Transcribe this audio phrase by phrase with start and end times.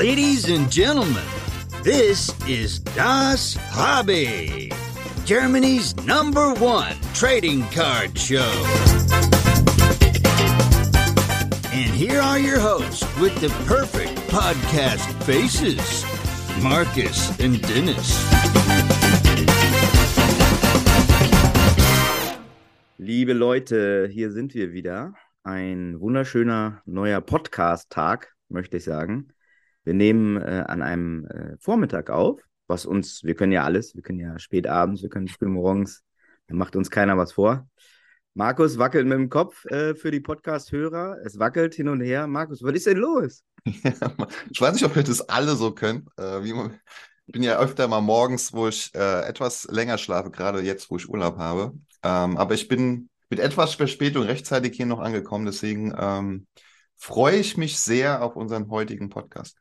[0.00, 1.26] Ladies and gentlemen,
[1.82, 4.72] this is Das Hobby,
[5.26, 8.50] Germany's number one trading card show.
[11.70, 16.06] And here are your hosts with the perfect podcast faces
[16.62, 18.16] Marcus and Dennis.
[22.98, 25.12] Liebe Leute, hier sind wir wieder.
[25.42, 29.34] Ein wunderschöner neuer Podcast-Tag, möchte ich sagen.
[29.90, 34.02] Wir nehmen äh, an einem äh, Vormittag auf, was uns, wir können ja alles, wir
[34.02, 36.04] können ja spät abends, wir können früh morgens,
[36.46, 37.68] da macht uns keiner was vor.
[38.34, 41.16] Markus wackelt mit dem Kopf äh, für die Podcast-Hörer.
[41.24, 42.28] Es wackelt hin und her.
[42.28, 43.42] Markus, was ist denn los?
[43.64, 46.06] ich weiß nicht, ob wir das alle so können.
[46.16, 46.78] Äh, man,
[47.26, 50.98] ich bin ja öfter mal morgens, wo ich äh, etwas länger schlafe, gerade jetzt, wo
[50.98, 51.72] ich Urlaub habe.
[52.04, 55.46] Ähm, aber ich bin mit etwas Verspätung rechtzeitig hier noch angekommen.
[55.46, 56.46] Deswegen ähm,
[56.94, 59.59] freue ich mich sehr auf unseren heutigen Podcast.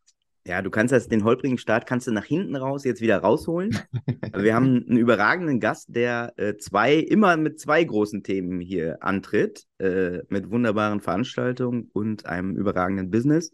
[0.50, 3.70] Ja, du kannst jetzt den holprigen Start kannst du nach hinten raus jetzt wieder rausholen.
[4.34, 9.68] Wir haben einen überragenden Gast, der äh, zwei immer mit zwei großen Themen hier antritt,
[9.78, 13.52] äh, mit wunderbaren Veranstaltungen und einem überragenden Business.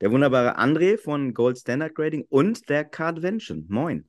[0.00, 3.66] Der wunderbare André von Gold Standard Grading und der Cardvention.
[3.68, 4.08] Moin.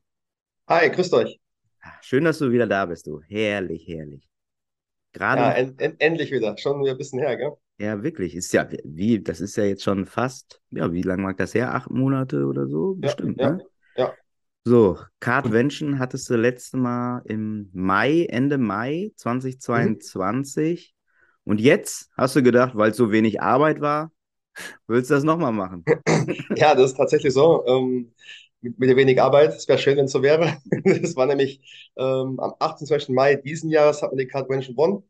[0.69, 1.37] Hi, grüßt euch.
[1.99, 3.19] Schön, dass du wieder da bist, du.
[3.27, 4.25] Herrlich, herrlich.
[5.11, 5.41] Gerade.
[5.41, 6.57] Ja, en en endlich wieder.
[6.57, 7.57] Schon wieder ein bisschen her, gell?
[7.81, 8.35] Ja, wirklich.
[8.35, 11.73] Ist ja, wie, das ist ja jetzt schon fast, ja, wie lange mag das her?
[11.73, 12.93] Acht Monate oder so?
[12.93, 13.65] Bestimmt, ja, ne?
[13.95, 14.13] Ja.
[14.63, 20.93] So, Cardvention hattest du letztes Mal im Mai, Ende Mai 2022.
[20.93, 21.51] Mhm.
[21.51, 24.11] Und jetzt hast du gedacht, weil es so wenig Arbeit war,
[24.85, 25.83] willst du das nochmal machen?
[26.55, 27.65] ja, das ist tatsächlich so.
[27.65, 28.13] Ähm,
[28.61, 29.55] mit, mit wenig Arbeit.
[29.55, 30.57] Es wäre schön, wenn es so wäre.
[31.01, 31.61] Das war nämlich
[31.97, 33.09] ähm, am 28.
[33.09, 35.01] Mai diesen Jahres hat man die Cardvention One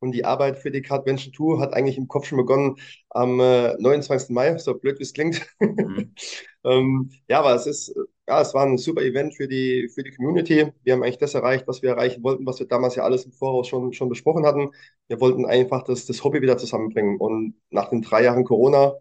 [0.00, 2.76] und die Arbeit für die Cardvention 2 hat eigentlich im Kopf schon begonnen
[3.10, 4.34] am äh, 29.
[4.34, 5.46] Mai, so blöd wie es klingt.
[5.60, 6.14] Mhm.
[6.64, 7.94] ähm, ja, aber es ist,
[8.28, 10.72] ja, es war ein super Event für die, für die Community.
[10.82, 13.32] Wir haben eigentlich das erreicht, was wir erreichen wollten, was wir damals ja alles im
[13.32, 14.70] Voraus schon, schon besprochen hatten.
[15.08, 17.18] Wir wollten einfach das, das Hobby wieder zusammenbringen.
[17.18, 18.94] Und nach den drei Jahren Corona,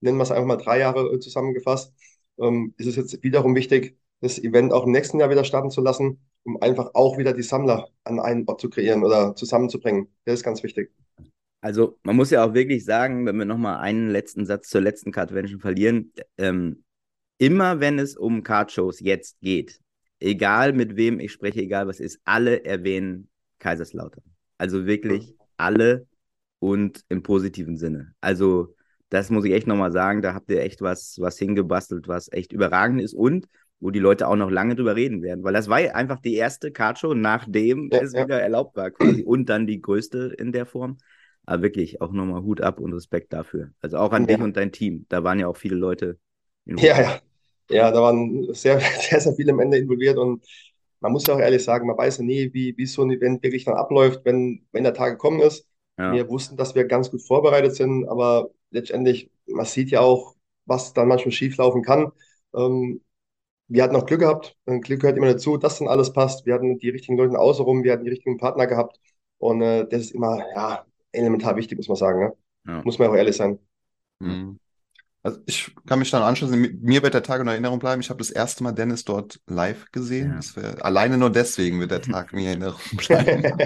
[0.00, 1.94] nennen wir es einfach mal drei Jahre äh, zusammengefasst,
[2.38, 5.82] ähm, ist es jetzt wiederum wichtig, das Event auch im nächsten Jahr wieder starten zu
[5.82, 10.08] lassen um einfach auch wieder die Sammler an einen Ort zu kreieren oder zusammenzubringen.
[10.24, 10.90] Das ist ganz wichtig.
[11.60, 15.12] Also man muss ja auch wirklich sagen, wenn wir nochmal einen letzten Satz zur letzten
[15.12, 16.82] Cardvention verlieren, ähm,
[17.38, 19.80] immer wenn es um Cardshows jetzt geht,
[20.18, 23.28] egal mit wem ich spreche, egal was ist, alle erwähnen
[23.60, 24.24] Kaiserslautern.
[24.58, 26.06] Also wirklich alle
[26.58, 28.14] und im positiven Sinne.
[28.20, 28.74] Also
[29.08, 32.52] das muss ich echt nochmal sagen, da habt ihr echt was, was hingebastelt, was echt
[32.52, 33.46] überragend ist und
[33.82, 36.36] wo die Leute auch noch lange drüber reden werden, weil das war ja einfach die
[36.36, 38.24] erste Cardshow, nachdem ja, es ja.
[38.24, 40.98] wieder erlaubt war quasi und dann die größte in der Form.
[41.44, 43.72] Aber wirklich auch nochmal Hut ab und Respekt dafür.
[43.80, 44.36] Also auch an ja.
[44.36, 45.06] dich und dein Team.
[45.08, 46.18] Da waren ja auch viele Leute
[46.64, 46.96] involviert.
[46.96, 47.20] Ja, ja.
[47.70, 50.44] Ja, da waren sehr, sehr, sehr viele am Ende involviert und
[51.00, 53.42] man muss ja auch ehrlich sagen, man weiß ja nie, wie, wie so ein Event
[53.42, 55.66] wirklich dann abläuft, wenn, wenn der Tag gekommen ist.
[55.96, 60.94] Wir wussten, dass wir ganz gut vorbereitet sind, aber letztendlich, man sieht ja auch, was
[60.94, 62.10] dann manchmal schieflaufen kann.
[62.56, 63.02] Ähm,
[63.72, 64.54] wir hatten auch Glück gehabt.
[64.66, 66.44] Glück gehört immer dazu, dass dann alles passt.
[66.44, 69.00] Wir hatten die richtigen Leute außenrum, wir hatten die richtigen Partner gehabt.
[69.38, 72.20] Und äh, das ist immer ja, elementar wichtig, muss man sagen.
[72.20, 72.32] Ne?
[72.66, 72.82] Ja.
[72.84, 73.58] Muss man auch ehrlich sein.
[74.18, 74.58] Mhm.
[75.22, 78.00] Also ich kann mich dann anschließen, mir wird der Tag in Erinnerung bleiben.
[78.00, 80.38] Ich habe das erste Mal Dennis dort live gesehen.
[80.40, 80.62] Ja.
[80.62, 83.56] Wär, alleine nur deswegen wird der Tag mir in Erinnerung bleiben.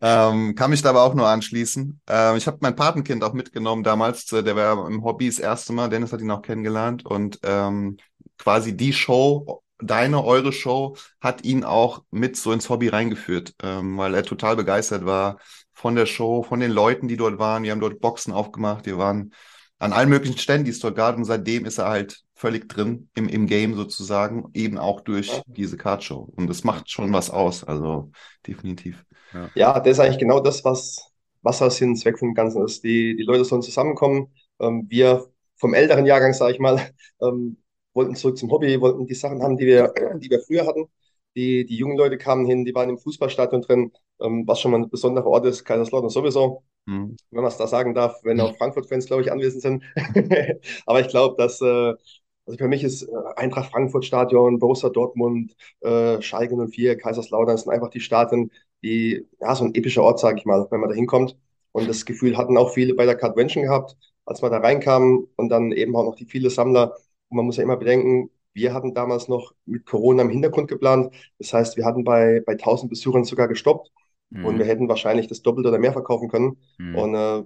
[0.00, 2.00] ähm, kann mich da aber auch nur anschließen.
[2.08, 4.26] Ähm, ich habe mein Patenkind auch mitgenommen damals.
[4.26, 5.88] Der war im Hobby das erste Mal.
[5.90, 7.04] Dennis hat ihn auch kennengelernt.
[7.04, 7.98] Und ähm,
[8.42, 13.96] quasi die Show, deine, eure Show, hat ihn auch mit so ins Hobby reingeführt, ähm,
[13.98, 15.38] weil er total begeistert war
[15.72, 17.62] von der Show, von den Leuten, die dort waren.
[17.62, 18.86] Wir haben dort Boxen aufgemacht.
[18.86, 19.32] Wir waren
[19.78, 21.16] an allen möglichen Ständen, die es dort gab.
[21.16, 25.76] Und seitdem ist er halt völlig drin im, im Game sozusagen, eben auch durch diese
[25.76, 26.28] Cardshow.
[26.34, 28.10] Und das macht schon was aus, also
[28.44, 29.04] definitiv.
[29.32, 32.82] Ja, ja das ist eigentlich genau das, was, was der Sinn, Zweck vom Ganzen ist.
[32.82, 34.34] Die, die Leute sollen zusammenkommen.
[34.58, 35.26] Ähm, wir
[35.56, 36.90] vom älteren Jahrgang, sage ich mal,
[37.22, 37.61] ähm,
[37.94, 40.86] wollten zurück zum Hobby, wollten die Sachen haben, die wir, die wir früher hatten.
[41.34, 44.82] Die, die jungen Leute kamen hin, die waren im Fußballstadion drin, ähm, was schon mal
[44.82, 47.16] ein besonderer Ort ist, Kaiserslautern sowieso, mhm.
[47.30, 49.84] wenn man es da sagen darf, wenn auch Frankfurt-Fans, glaube ich, anwesend sind.
[50.86, 51.94] Aber ich glaube, dass äh,
[52.46, 57.72] also für mich ist äh, Eintracht Frankfurt Stadion, Borussia Dortmund, äh, Schalke 04, Kaiserslautern sind
[57.72, 58.50] einfach die Stadien,
[58.82, 61.36] die, ja, so ein epischer Ort, sage ich mal, wenn man da hinkommt.
[61.72, 65.48] Und das Gefühl hatten auch viele bei der Cardvention gehabt, als man da reinkam und
[65.48, 66.96] dann eben auch noch die viele Sammler,
[67.32, 71.14] und man muss ja immer bedenken, wir hatten damals noch mit Corona im Hintergrund geplant.
[71.38, 73.90] Das heißt, wir hatten bei, bei 1000 Besuchern sogar gestoppt
[74.28, 74.44] mhm.
[74.44, 76.58] und wir hätten wahrscheinlich das Doppelte oder mehr verkaufen können.
[76.78, 76.94] Mhm.
[76.94, 77.42] Und äh,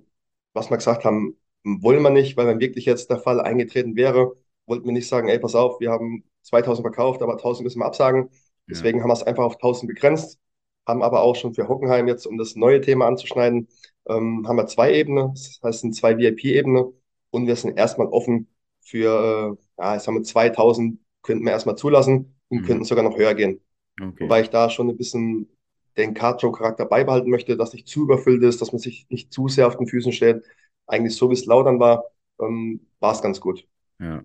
[0.52, 4.32] was wir gesagt haben, wollen wir nicht, weil wenn wirklich jetzt der Fall eingetreten wäre,
[4.66, 7.86] wollten wir nicht sagen, ey, pass auf, wir haben 2000 verkauft, aber 1000 müssen wir
[7.86, 8.28] absagen.
[8.68, 9.04] Deswegen ja.
[9.04, 10.40] haben wir es einfach auf 1000 begrenzt,
[10.86, 13.68] haben aber auch schon für Hockenheim jetzt, um das neue Thema anzuschneiden,
[14.08, 16.92] ähm, haben wir zwei Ebenen, das heißt, sind zwei VIP-Ebenen
[17.30, 18.48] und wir sind erstmal offen
[18.80, 22.66] für, äh, ja, ich sag mal, 2000 könnten wir erstmal zulassen und mhm.
[22.66, 23.60] könnten sogar noch höher gehen.
[24.00, 24.24] Okay.
[24.24, 25.48] Wobei ich da schon ein bisschen
[25.96, 29.66] den Card-Show-Charakter beibehalten möchte, dass nicht zu überfüllt ist, dass man sich nicht zu sehr
[29.66, 30.44] auf den Füßen stellt.
[30.86, 32.04] Eigentlich so, wie es lautern war,
[32.40, 33.66] ähm, war es ganz gut.
[33.98, 34.22] Ja.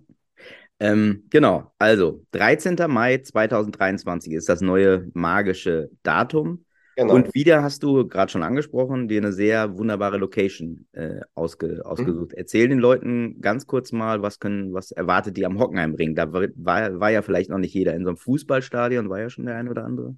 [0.79, 2.75] Ähm, genau, also 13.
[2.87, 6.65] Mai 2023 ist das neue magische Datum.
[6.95, 7.15] Genau.
[7.15, 12.31] Und wieder hast du gerade schon angesprochen, dir eine sehr wunderbare Location äh, ausge, ausgesucht.
[12.31, 12.37] Mhm.
[12.37, 16.15] Erzähl den Leuten ganz kurz mal, was können, was erwartet die am Hockenheimring?
[16.15, 19.45] Da war, war ja vielleicht noch nicht jeder in so einem Fußballstadion, war ja schon
[19.45, 20.15] der ein oder andere.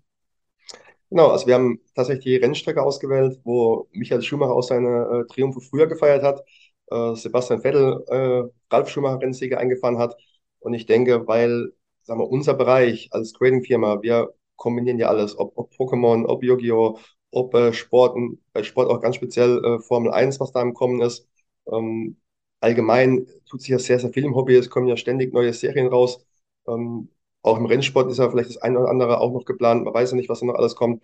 [1.09, 5.61] Genau, also wir haben tatsächlich die Rennstrecke ausgewählt, wo Michael Schumacher auch seine äh, Triumphe
[5.61, 6.43] früher gefeiert hat,
[6.89, 10.17] äh, Sebastian Vettel äh, Ralf Schumacher Rennsieger eingefahren hat.
[10.59, 11.71] Und ich denke, weil
[12.01, 16.99] sagen wir, unser Bereich als Grading-Firma, wir kombinieren ja alles, ob, ob Pokémon, ob Yu-Gi-Oh!,
[17.31, 18.17] ob äh, Sport,
[18.53, 21.27] bei Sport auch ganz speziell äh, Formel 1, was da im Kommen ist.
[21.71, 22.17] Ähm,
[22.59, 25.87] allgemein tut sich ja sehr, sehr viel im Hobby, es kommen ja ständig neue Serien
[25.87, 26.25] raus.
[26.67, 27.09] Ähm,
[27.41, 29.83] auch im Rennsport ist ja vielleicht das eine oder andere auch noch geplant.
[29.83, 31.03] Man weiß ja nicht, was da noch alles kommt.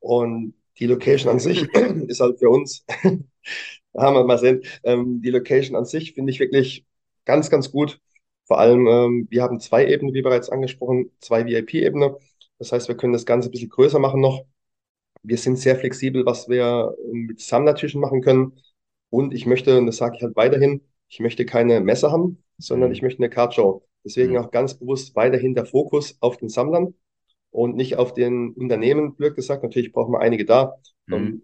[0.00, 1.62] Und die Location an sich
[2.08, 2.84] ist halt für uns,
[3.92, 6.84] da haben wir mal sehen, ähm, die Location an sich finde ich wirklich
[7.24, 8.00] ganz, ganz gut.
[8.46, 12.16] Vor allem, ähm, wir haben zwei Ebenen, wie bereits angesprochen, zwei VIP-Ebene.
[12.62, 14.44] Das heißt, wir können das Ganze ein bisschen größer machen noch.
[15.24, 18.52] Wir sind sehr flexibel, was wir ähm, mit Sammlertischen machen können.
[19.10, 22.90] Und ich möchte, und das sage ich halt weiterhin, ich möchte keine Messe haben, sondern
[22.90, 22.94] mhm.
[22.94, 23.84] ich möchte eine Cardshow.
[24.04, 24.38] Deswegen mhm.
[24.38, 26.94] auch ganz bewusst weiterhin der Fokus auf den Sammlern
[27.50, 29.64] und nicht auf den Unternehmen, blöd gesagt.
[29.64, 30.76] Natürlich brauchen wir einige da.
[31.06, 31.14] Mhm.
[31.14, 31.42] Ähm,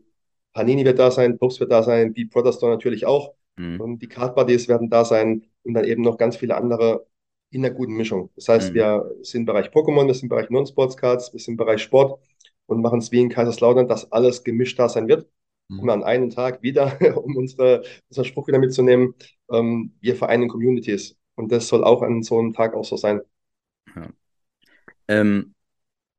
[0.53, 3.35] Panini wird da sein, Pops wird da sein, die Brother Store natürlich auch.
[3.57, 3.81] Mhm.
[3.81, 7.09] Und die Card Buddies werden da sein und dann eben noch ganz viele andere
[7.51, 8.31] in einer guten Mischung.
[8.37, 8.75] Das heißt, mhm.
[8.75, 11.83] wir sind im Bereich Pokémon, wir sind im Bereich Non-Sports Cards, wir sind im Bereich
[11.83, 12.21] Sport
[12.67, 15.29] und machen es wie in Kaiserslautern, dass alles gemischt da sein wird.
[15.69, 15.81] Mhm.
[15.81, 19.15] Um an einem Tag wieder, um unsere, unseren Spruch wieder mitzunehmen,
[19.51, 21.17] ähm, wir vereinen Communities.
[21.35, 23.21] Und das soll auch an so einem Tag auch so sein.
[23.95, 24.09] Ja.
[25.09, 25.55] Ähm,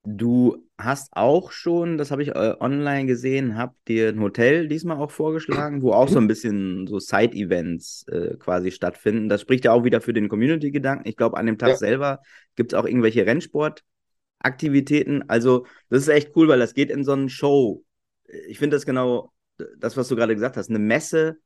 [0.04, 4.98] du hast auch schon, das habe ich äh, online gesehen, habt dir ein Hotel diesmal
[4.98, 9.28] auch vorgeschlagen, wo auch so ein bisschen so Side-Events äh, quasi stattfinden.
[9.28, 11.08] Das spricht ja auch wieder für den Community-Gedanken.
[11.08, 11.76] Ich glaube, an dem Tag ja.
[11.76, 12.22] selber
[12.56, 15.30] gibt es auch irgendwelche Rennsportaktivitäten.
[15.30, 17.84] Also, das ist echt cool, weil das geht in so eine Show.
[18.48, 19.34] Ich finde das genau
[19.78, 20.70] das, was du gerade gesagt hast.
[20.70, 21.40] Eine Messe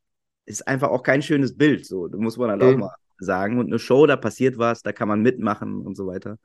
[0.45, 1.87] ist einfach auch kein schönes Bild.
[1.87, 2.67] So, da muss man halt mhm.
[2.67, 3.57] auch mal sagen.
[3.57, 6.37] Und eine Show, da passiert was, da kann man mitmachen und so weiter.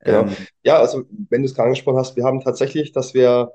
[0.00, 0.22] Genau.
[0.22, 3.52] Ähm, ja, also wenn du es gerade angesprochen hast, wir haben tatsächlich, dass wir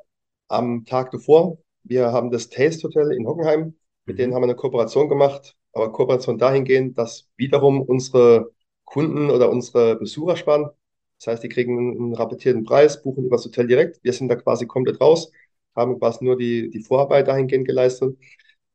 [0.48, 3.76] am Tag davor, wir haben das Taste Hotel in Hockenheim,
[4.06, 4.36] mit denen mhm.
[4.36, 8.52] haben wir eine Kooperation gemacht, aber Kooperation dahingehend, dass wiederum unsere
[8.86, 10.70] Kunden oder unsere Besucher sparen.
[11.18, 14.04] Das heißt, die kriegen einen rapportierten Preis, buchen über das Hotel direkt.
[14.04, 15.32] Wir sind da quasi komplett raus,
[15.76, 18.18] haben quasi nur die, die Vorarbeit dahingehend geleistet.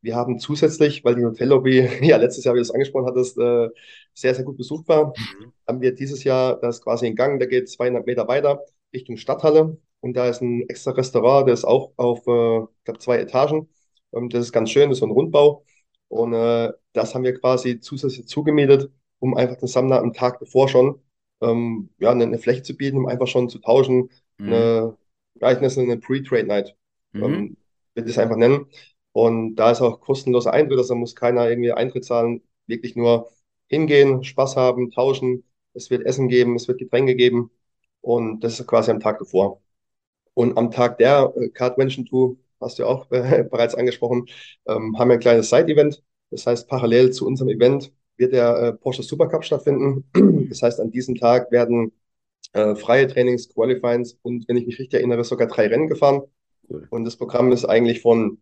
[0.02, 3.69] Wir haben zusätzlich, weil die Hotellobby ja letztes Jahr, wie du es angesprochen hattest, äh,
[4.14, 5.52] sehr, sehr gut besucht war, mhm.
[5.69, 9.79] haben wir dieses Jahr das quasi in Gang, der geht 200 Meter weiter Richtung Stadthalle
[10.00, 13.69] und da ist ein extra Restaurant, das ist auch auf, äh, ich glaube, zwei Etagen.
[14.11, 15.64] Und das ist ganz schön, das ist so ein Rundbau.
[16.08, 20.69] Und äh, das haben wir quasi zusätzlich zugemietet, um einfach den Sammler am Tag bevor
[20.69, 21.01] schon
[21.41, 24.10] ähm, ja, eine, eine, Fläche zu bieten, um einfach schon zu tauschen.
[24.39, 24.46] Mhm.
[24.46, 24.96] Eine,
[25.41, 26.77] ja, ich nenne es eine Pre-Trade-Night.
[27.13, 27.22] Mhm.
[27.22, 27.56] Ähm,
[27.94, 28.67] will ich es einfach nennen.
[29.12, 33.31] Und da ist auch kostenloser Eintritt, also muss keiner irgendwie Eintritt zahlen, wirklich nur
[33.69, 35.44] hingehen, Spaß haben, tauschen.
[35.74, 37.50] Es wird Essen geben, es wird Getränke geben
[38.00, 39.60] und das ist quasi am Tag davor.
[40.34, 44.26] Und am Tag der äh, Card Mention Tour, hast du auch äh, bereits angesprochen,
[44.67, 46.02] ähm, haben wir ein kleines Side-Event.
[46.31, 50.05] Das heißt, parallel zu unserem Event wird der äh, Porsche Supercup stattfinden.
[50.50, 51.93] Das heißt, an diesem Tag werden
[52.55, 56.22] äh, freie Trainings, Qualifyings und, wenn ich mich richtig erinnere, sogar drei Rennen gefahren.
[56.69, 56.86] Cool.
[56.90, 58.38] Und das Programm ist eigentlich von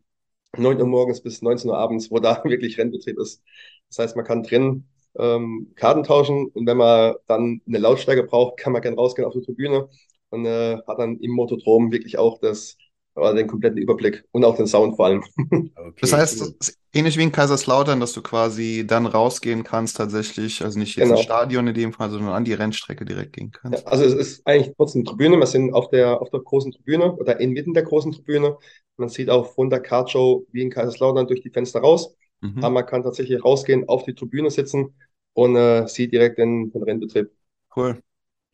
[0.56, 3.42] 9 Uhr morgens bis 19 Uhr abends, wo da wirklich Rennbetrieb ist.
[3.88, 4.86] Das heißt, man kann drin
[5.18, 9.34] ähm, Karten tauschen und wenn man dann eine Lautstärke braucht, kann man gerne rausgehen auf
[9.34, 9.88] die Tribüne
[10.30, 12.76] und äh, hat dann im Motodrom wirklich auch das
[13.18, 15.24] aber den kompletten Überblick und auch den Sound vor allem.
[15.88, 16.54] Okay, das heißt, cool.
[16.92, 21.16] ähnlich wie in Kaiserslautern, dass du quasi dann rausgehen kannst tatsächlich, also nicht jetzt genau.
[21.16, 23.84] ins Stadion in dem Fall, sondern an die Rennstrecke direkt gehen kannst.
[23.84, 27.14] Ja, also es ist eigentlich trotzdem Tribüne, wir sind auf der, auf der großen Tribüne
[27.14, 28.56] oder inmitten der großen Tribüne.
[28.96, 32.14] Man sieht auch von der Kartshow wie in Kaiserslautern durch die Fenster raus.
[32.40, 32.58] Mhm.
[32.58, 34.94] Aber man kann tatsächlich rausgehen, auf die Tribüne sitzen
[35.32, 37.30] und äh, sieht direkt den, den Rennbetrieb.
[37.74, 38.02] Cool.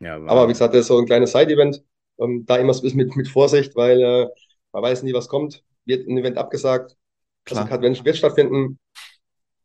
[0.00, 1.82] Ja, Aber wie gesagt, das ist so ein kleines Side-Event.
[2.18, 4.26] Ähm, da immer so ein bisschen mit, mit Vorsicht, weil äh,
[4.74, 5.62] man weiß nie, was kommt.
[5.86, 6.96] Wird ein Event abgesagt.
[7.44, 7.62] Klar.
[7.62, 8.78] Also Convention wird stattfinden.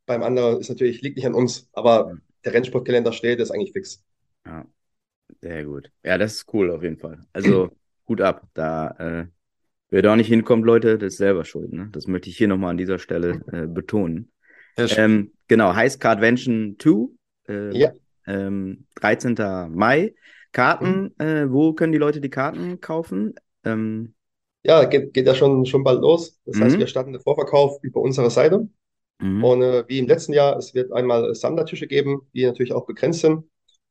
[0.06, 4.04] Beim anderen ist natürlich, liegt nicht an uns, aber der Rennsportkalender steht, ist eigentlich fix.
[4.46, 4.66] Ja,
[5.42, 5.92] sehr gut.
[6.04, 7.20] Ja, das ist cool auf jeden Fall.
[7.34, 7.72] Also
[8.08, 8.48] Hut ab.
[8.54, 9.28] Da, äh,
[9.90, 11.74] wer da nicht hinkommt, Leute, das ist selber schuld.
[11.74, 11.90] Ne?
[11.92, 14.32] Das möchte ich hier nochmal an dieser Stelle äh, betonen.
[14.78, 17.10] Ähm, genau, heißt Cardvention 2.
[17.48, 17.92] Äh, Ja.
[18.28, 19.36] ähm, 13.
[19.72, 20.14] Mai.
[20.52, 23.36] Karten, äh, wo können die Leute die Karten kaufen?
[23.64, 24.16] Ähm,
[24.64, 26.40] Ja, geht, geht ja schon, schon bald los.
[26.46, 26.80] Das heißt, Mhm.
[26.80, 28.68] wir starten den Vorverkauf über unsere Seite.
[29.20, 29.44] mhm.
[29.44, 33.22] Und äh, wie im letzten Jahr, es wird einmal Sammlertische geben, die natürlich auch begrenzt
[33.22, 33.44] sind.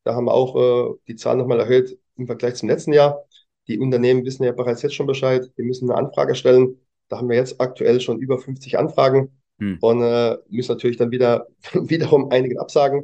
[0.04, 3.24] Da haben wir auch äh, die Zahl nochmal erhöht im Vergleich zum letzten Jahr.
[3.66, 5.50] Die Unternehmen wissen ja bereits jetzt schon Bescheid.
[5.58, 6.78] Die müssen eine Anfrage stellen.
[7.08, 9.78] Da haben wir jetzt aktuell schon über 50 Anfragen Hm.
[9.80, 13.02] und äh, müssen natürlich dann wieder wiederum einigen absagen.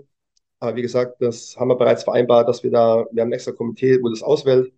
[0.60, 3.52] Aber wie gesagt, das haben wir bereits vereinbart, dass wir da, wir haben ein extra
[3.52, 4.72] Komitee, wo das auswählt.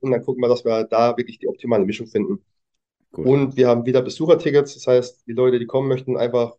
[0.00, 2.44] Und dann gucken wir, dass wir da wirklich die optimale Mischung finden.
[3.16, 3.26] Cool.
[3.26, 4.74] Und wir haben wieder Besuchertickets.
[4.74, 6.56] Das heißt, die Leute, die kommen möchten, einfach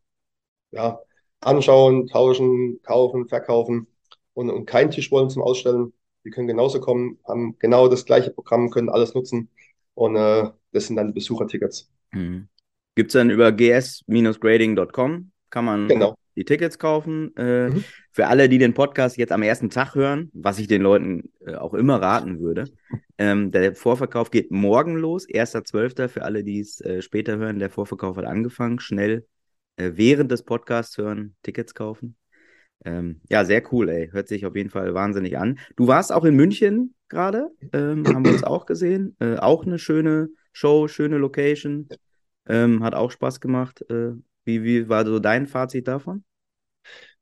[0.72, 1.00] ja,
[1.42, 3.88] anschauen, tauschen, kaufen, verkaufen
[4.34, 5.94] und, und keinen Tisch wollen zum Ausstellen.
[6.26, 9.50] Die können genauso kommen, haben genau das gleiche Programm, können alles nutzen.
[9.96, 11.90] Und äh, das sind dann die Besuchertickets.
[12.12, 12.48] Mhm.
[12.96, 16.16] Gibt es dann über gs-grading.com, kann man Genau.
[16.36, 17.36] die Tickets kaufen.
[17.38, 17.84] Äh, Mhm.
[18.12, 21.56] Für alle, die den Podcast jetzt am ersten Tag hören, was ich den Leuten äh,
[21.56, 22.66] auch immer raten würde,
[23.22, 26.10] ähm, der Vorverkauf geht morgen los, 1.12.
[26.10, 28.80] Für alle, die es äh, später hören, der Vorverkauf hat angefangen.
[28.80, 29.28] Schnell
[29.78, 32.18] äh, während des Podcasts hören, Tickets kaufen.
[32.86, 34.10] Ähm, ja, sehr cool, ey.
[34.12, 35.60] Hört sich auf jeden Fall wahnsinnig an.
[35.76, 39.16] Du warst auch in München gerade, ähm, haben wir uns auch gesehen.
[39.20, 41.92] Äh, auch eine schöne Show, schöne Location.
[42.48, 43.84] Ähm, hat auch Spaß gemacht.
[43.90, 44.14] Äh,
[44.46, 46.24] wie, wie war so dein Fazit davon?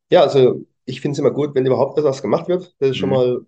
[0.10, 2.76] Ja, also ich finde es immer gut, wenn überhaupt etwas gemacht wird.
[2.80, 3.12] Das ist schon Mhm.
[3.12, 3.46] mal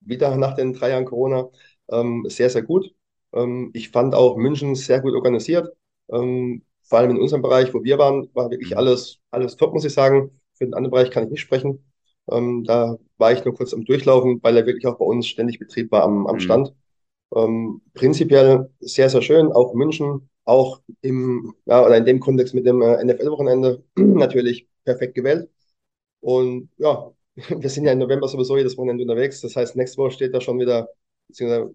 [0.00, 1.48] wieder nach den drei Jahren Corona
[1.90, 2.94] ähm, sehr, sehr gut.
[3.32, 5.68] Ähm, ich fand auch München sehr gut organisiert.
[6.10, 8.78] Ähm, vor allem in unserem Bereich, wo wir waren, war wirklich Mhm.
[8.78, 10.30] alles, alles top, muss ich sagen.
[10.54, 11.84] Für den anderen Bereich kann ich nicht sprechen.
[12.30, 15.58] Ähm, da war ich nur kurz am Durchlaufen, weil er wirklich auch bei uns ständig
[15.58, 16.40] Betrieb war am, am Mhm.
[16.40, 16.74] Stand.
[17.34, 22.66] Ähm, prinzipiell sehr, sehr schön, auch München, auch im, ja, oder in dem Kontext mit
[22.66, 25.50] dem äh, NFL-Wochenende natürlich perfekt gewählt.
[26.20, 29.40] Und ja, wir sind ja im November sowieso jedes Wochenende unterwegs.
[29.40, 30.88] Das heißt, nächste Woche steht da schon wieder,
[31.28, 31.74] beziehungsweise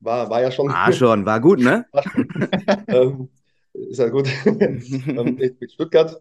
[0.00, 1.86] war, war ja schon, Ah, schon, war gut, ne?
[2.88, 3.28] ähm,
[3.74, 6.20] ist ja gut, ähm, mit, mit Stuttgart.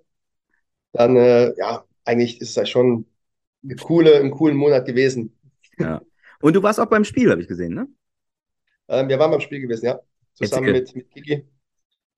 [0.94, 3.06] Dann, äh, ja, eigentlich ist es ja schon
[3.64, 5.38] eine coole, einen coolen Monat gewesen.
[5.80, 6.02] ja.
[6.42, 7.88] Und du warst auch beim Spiel, habe ich gesehen, ne?
[8.88, 10.00] Ähm, wir waren beim Spiel gewesen, ja.
[10.34, 11.46] Zusammen mit, mit Kiki.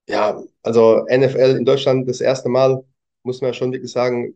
[0.07, 2.83] Ja, also NFL in Deutschland das erste Mal,
[3.23, 4.35] muss man ja schon wirklich sagen,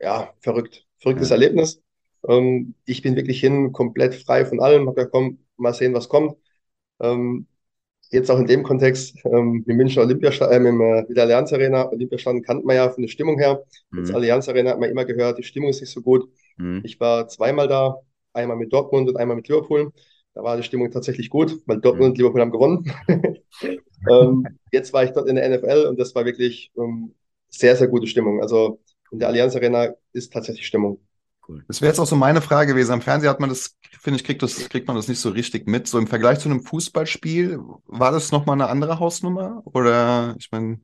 [0.00, 0.86] ja, verrückt.
[0.98, 1.36] Verrücktes Ja.
[1.36, 1.82] Erlebnis.
[2.28, 4.88] Ähm, ich bin wirklich hin, komplett frei von allem.
[4.88, 6.36] Hab gesagt, komm, mal sehen, was kommt.
[7.00, 7.46] Ähm,
[8.10, 11.24] jetzt auch in dem Kontext, ähm, mit München Olympiastadion, äh, mit, dem, äh, mit der
[11.24, 11.90] Allianz Arena.
[11.90, 13.62] Olympiastadion kannte man ja von der Stimmung her.
[13.90, 14.14] Mhm.
[14.14, 16.28] Allianz Arena hat man immer gehört, die Stimmung ist nicht so gut.
[16.56, 16.82] Mhm.
[16.84, 18.00] Ich war zweimal da,
[18.32, 19.92] einmal mit Dortmund und einmal mit Liverpool.
[20.34, 22.92] Da war die Stimmung tatsächlich gut, weil Dortmund und Liverpool haben gewonnen.
[24.10, 27.14] ähm, jetzt war ich dort in der NFL und das war wirklich ähm,
[27.48, 28.40] sehr, sehr gute Stimmung.
[28.40, 31.00] Also in der Allianz Arena ist tatsächlich Stimmung.
[31.50, 31.64] Cool.
[31.68, 32.92] Das wäre jetzt auch so meine Frage gewesen.
[32.92, 35.66] Am Fernseher hat man das, finde ich, kriegt, das, kriegt man das nicht so richtig
[35.66, 35.86] mit.
[35.88, 39.62] So im Vergleich zu einem Fußballspiel, war das nochmal eine andere Hausnummer?
[39.64, 40.80] Oder, ich meine,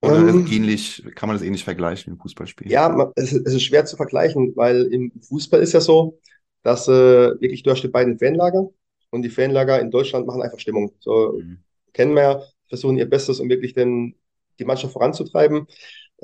[0.00, 2.68] oder Ähm, ähnlich, kann man das ähnlich vergleichen wie ein Fußballspiel?
[2.68, 6.18] Ja, es, ist- es ist schwer zu vergleichen, weil im Fußball ist ja so,
[6.62, 6.92] dass äh,
[7.40, 8.70] wirklich du hast die beiden Fanlager
[9.10, 10.92] und die Fanlager in Deutschland machen einfach Stimmung.
[11.00, 11.64] So Mhm.
[11.92, 14.16] kennen wir ja, versuchen ihr Bestes, um wirklich den,
[14.58, 15.66] die Mannschaft voranzutreiben.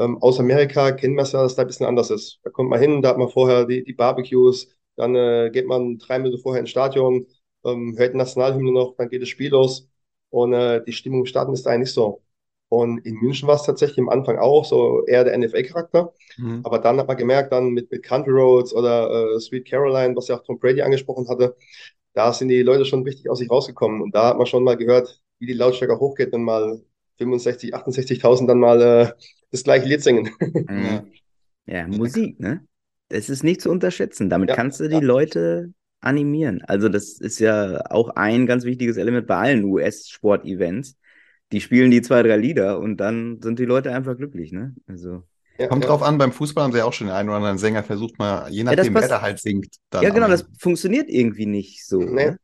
[0.01, 2.41] Ähm, aus Amerika kennen wir es ja, dass da ein bisschen anders ist.
[2.43, 5.99] Da kommt man hin, da hat man vorher die, die Barbecues, dann äh, geht man
[5.99, 7.27] drei Minuten vorher ins Stadion,
[7.65, 9.89] ähm, hört die Nationalhymne noch, dann geht das Spiel los
[10.31, 12.23] und äh, die Stimmung im Stadion ist da eigentlich so.
[12.71, 16.15] Und in München war es tatsächlich am Anfang auch so eher der NFL-Charakter.
[16.39, 16.61] Mhm.
[16.63, 20.29] Aber dann hat man gemerkt, dann mit, mit Country Roads oder äh, Sweet Caroline, was
[20.29, 21.57] ja auch Tom Brady angesprochen hatte,
[22.15, 24.01] da sind die Leute schon richtig aus sich rausgekommen.
[24.01, 26.81] Und da hat man schon mal gehört, wie die Lautstärke hochgeht, wenn mal
[27.21, 29.13] 65, 68.000 dann mal äh,
[29.51, 30.31] das gleiche Lied singen.
[30.41, 31.13] Mhm.
[31.67, 32.65] Ja, Musik, ne?
[33.09, 34.31] Das ist nicht zu unterschätzen.
[34.31, 35.01] Damit Ja, kannst du die ja.
[35.01, 36.63] Leute animieren.
[36.67, 40.97] Also, das ist ja auch ein ganz wichtiges Element bei allen US-Sport-Events.
[41.53, 44.75] Die spielen die zwei, drei Lieder und dann sind die Leute einfach glücklich, ne?
[44.87, 45.25] Also.
[45.59, 45.91] Ja, Kommt ja.
[45.91, 48.19] drauf an, beim Fußball haben sie ja auch schon den einen oder anderen Sänger versucht
[48.19, 49.67] mal, je nachdem, wer passt- da halt singt.
[49.91, 51.99] dann Ja, genau, das funktioniert irgendwie nicht so.
[51.99, 52.27] Nee.
[52.31, 52.39] Ne?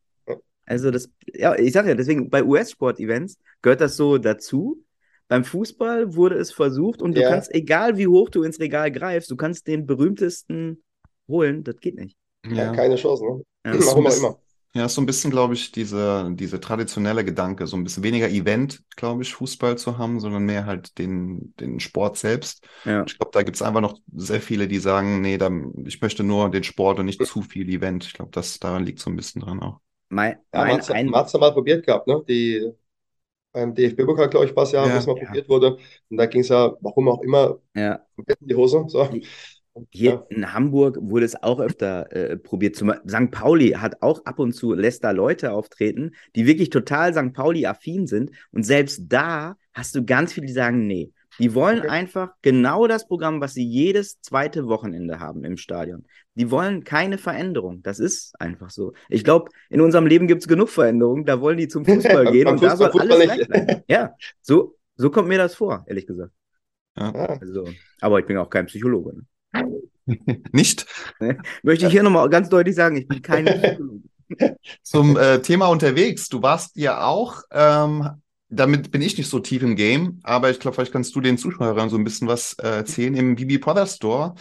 [0.67, 4.83] Also das, ja, ich sag ja, deswegen bei US-Sport-Events gehört das so dazu.
[5.29, 7.29] Beim Fußball wurde es versucht und du Ja.
[7.31, 10.83] kannst, egal wie hoch du ins Regal greifst, du kannst den berühmtesten
[11.27, 12.15] holen, das geht nicht.
[12.45, 12.73] Ja, Ja.
[12.75, 13.41] keine Chance, ne?
[13.65, 13.71] Ja.
[13.73, 14.39] Ist so Warum bisschen- immer.
[14.73, 18.29] Ja, ist so ein bisschen, glaube ich, diese, diese traditionelle Gedanke, so ein bisschen weniger
[18.29, 22.63] Event, glaube ich, Fußball zu haben, sondern mehr halt den, den Sport selbst.
[22.85, 23.03] Ja.
[23.07, 26.23] Ich glaube, da gibt es einfach noch sehr viele, die sagen, nee, dann, ich möchte
[26.23, 28.05] nur den Sport und nicht zu viel Event.
[28.05, 29.79] Ich glaube, das daran liegt so ein bisschen dran auch.
[30.09, 32.23] Mein, Ja, mein, hat's, ein, ja mal probiert gehabt, ne?
[32.27, 32.71] Die,
[33.51, 34.93] beim DFB-Pokal, glaube ich, war es ja, Ja.
[34.93, 35.25] wo es mal Ja.
[35.25, 35.77] probiert wurde.
[36.09, 37.99] Und da ging es ja, warum auch immer, ja.
[38.17, 38.85] in die Hose.
[38.87, 39.09] So.
[39.91, 40.25] Hier ja.
[40.29, 42.75] in Hamburg wurde es auch öfter äh, probiert.
[42.75, 43.31] Zum, St.
[43.31, 47.33] Pauli hat auch ab und zu, lässt da Leute auftreten, die wirklich total St.
[47.33, 48.31] Pauli-affin sind.
[48.51, 51.11] Und selbst da hast du ganz viele, die sagen, nee.
[51.39, 51.89] Die wollen Okay.
[51.89, 56.05] einfach genau das Programm, was sie jedes zweite Wochenende haben im Stadion.
[56.35, 57.81] Die wollen keine Veränderung.
[57.83, 58.93] Das ist einfach so.
[59.09, 61.25] Ich glaube, in unserem Leben gibt es genug Veränderungen.
[61.25, 63.83] Da wollen die zum Fußball gehen und da soll Fußball- alles Fußball gleich bleiben.
[63.87, 66.31] Ja, so, so kommt mir das vor, ehrlich gesagt.
[66.97, 67.11] Ja.
[67.11, 67.69] Also,
[68.01, 69.13] aber ich bin auch kein Psychologe.
[69.53, 69.81] Ne?
[70.51, 70.85] Nicht
[71.63, 74.57] Möchte ich hier nochmal ganz deutlich sagen, ich bin kein Psychologe.
[74.81, 76.29] zum äh, Thema unterwegs.
[76.29, 78.09] Du warst ja auch, ähm,
[78.49, 81.37] damit bin ich nicht so tief im Game, aber ich glaube, vielleicht kannst du den
[81.37, 83.15] Zuschauern so ein bisschen was äh, erzählen.
[83.15, 84.35] Im BB Brother Store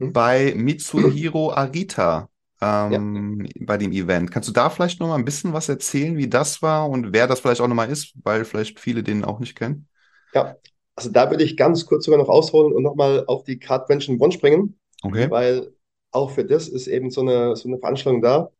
[0.00, 0.12] Hm.
[0.12, 2.28] bei Mitsuhiro Arita
[2.60, 4.30] ähm, bei dem Event.
[4.30, 7.26] Kannst du da vielleicht noch mal ein bisschen was erzählen, wie das war und wer
[7.26, 9.88] das vielleicht auch noch mal ist, weil vielleicht viele den auch nicht kennen?
[10.34, 10.56] Ja,
[10.94, 14.32] also da würde ich ganz kurz sogar noch ausholen und nochmal auf die Cardvention One
[14.32, 15.28] springen, Okay.
[15.28, 15.74] weil
[16.10, 18.50] auch für das ist eben so eine, so eine Veranstaltung da,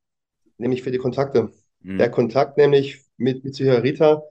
[0.58, 1.52] nämlich für die Kontakte.
[1.84, 1.98] Mhm.
[1.98, 4.22] Der Kontakt nämlich mit Mitsuhiro Rita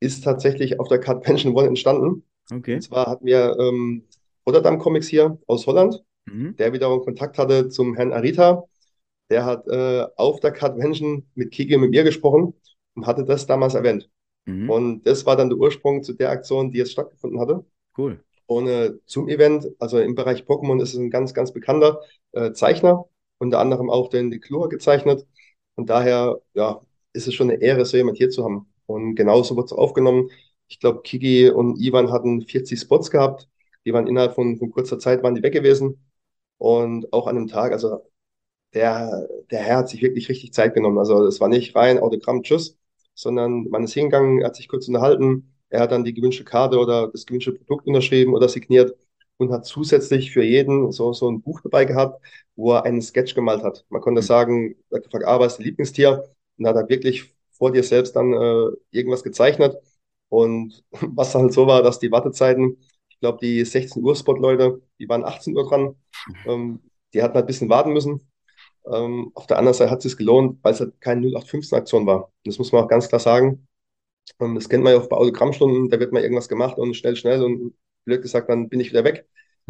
[0.00, 2.24] ist tatsächlich auf der Cardvention One entstanden.
[2.52, 2.74] Okay.
[2.76, 4.04] Und zwar hatten wir ähm,
[4.46, 6.54] Rotterdam Comics hier aus Holland, Mhm.
[6.56, 8.64] der wiederum Kontakt hatte zum Herrn Arita.
[9.30, 12.54] Der hat äh, auf der Cardvention mit Kiki und mit mir gesprochen
[12.94, 14.10] und hatte das damals erwähnt.
[14.46, 14.68] Mhm.
[14.68, 17.64] Und das war dann der Ursprung zu der Aktion, die jetzt stattgefunden hatte.
[17.96, 18.20] Cool.
[18.46, 22.00] Und äh, zum Event, also im Bereich Pokémon ist es ein ganz, ganz bekannter
[22.32, 23.06] äh, Zeichner,
[23.38, 25.26] unter anderem auch den Declure gezeichnet.
[25.76, 26.80] Und daher, ja,
[27.12, 28.69] ist es schon eine Ehre, so jemand hier zu haben.
[28.92, 30.30] Und genauso wird es aufgenommen.
[30.68, 33.48] Ich glaube, Kiki und Ivan hatten 40 Spots gehabt.
[33.84, 36.00] Die waren innerhalb von, von kurzer Zeit waren die weg gewesen.
[36.58, 38.00] Und auch an einem Tag, also
[38.74, 40.98] der, der Herr hat sich wirklich richtig Zeit genommen.
[40.98, 42.78] Also es war nicht rein Autogramm, tschüss,
[43.14, 45.54] sondern man ist hingegangen, hat sich kurz unterhalten.
[45.68, 48.96] Er hat dann die gewünschte Karte oder das gewünschte Produkt unterschrieben oder signiert
[49.38, 52.22] und hat zusätzlich für jeden so, so ein Buch dabei gehabt,
[52.56, 53.84] wo er einen Sketch gemalt hat.
[53.88, 54.26] Man konnte Mhm.
[54.26, 56.24] sagen, er hat gefragt, ah, was ist dein Lieblingstier?
[56.58, 59.76] Und hat er wirklich vor dir selbst dann äh, irgendwas gezeichnet.
[60.28, 65.08] Und was halt so war, dass die Wartezeiten, ich glaube, die 16 Uhr Spot-Leute, die
[65.08, 65.94] waren 18 Uhr dran.
[66.46, 66.80] Ähm,
[67.12, 68.28] die hatten halt ein bisschen warten müssen.
[68.90, 72.24] Ähm, auf der anderen Seite hat es sich gelohnt, weil es halt keine 0815-Aktion war.
[72.24, 73.66] Und das muss man auch ganz klar sagen.
[74.38, 77.16] Und das kennt man ja auch bei Autogrammstunden, da wird mal irgendwas gemacht und schnell,
[77.16, 79.26] schnell und blöd gesagt, dann bin ich wieder weg.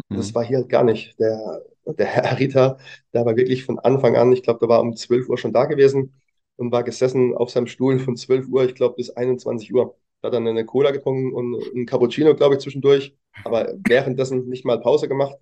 [0.09, 0.17] Mhm.
[0.17, 1.19] Das war hier halt gar nicht.
[1.19, 2.77] Der, der Herr Rita,
[3.13, 5.65] der war wirklich von Anfang an, ich glaube, der war um 12 Uhr schon da
[5.65, 6.13] gewesen
[6.61, 9.95] und war gesessen auf seinem Stuhl von 12 Uhr, ich glaube, bis 21 Uhr.
[10.21, 14.65] Da hat dann eine Cola getrunken und einen Cappuccino, glaube ich, zwischendurch, aber währenddessen nicht
[14.65, 15.37] mal Pause gemacht.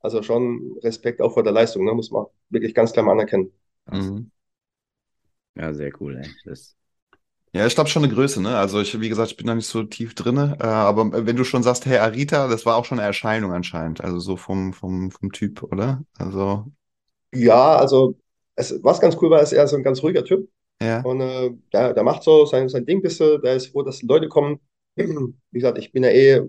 [0.00, 1.94] Also schon Respekt auch vor der Leistung, ne?
[1.94, 3.52] muss man wirklich ganz klar mal anerkennen.
[3.86, 4.30] Mhm.
[5.56, 6.34] Ja, sehr cool, ey.
[6.44, 6.76] Das,
[7.54, 8.58] Ja, ich glaube schon eine Größe, ne?
[8.58, 11.44] Also ich, wie gesagt, ich bin da nicht so tief drinne, äh, aber wenn du
[11.44, 15.10] schon sagst, Herr Arita, das war auch schon eine Erscheinung anscheinend, also so vom, vom,
[15.12, 16.04] vom Typ, oder?
[16.18, 16.72] Also,
[17.32, 18.18] Ja, also
[18.54, 20.48] es, was ganz cool war, ist er so ein ganz ruhiger Typ.
[20.82, 21.00] Ja.
[21.02, 24.28] Und äh, der, der macht so sein, sein Ding bisschen, der ist froh, dass Leute
[24.28, 24.60] kommen.
[24.96, 26.42] Wie gesagt, ich bin ja eh,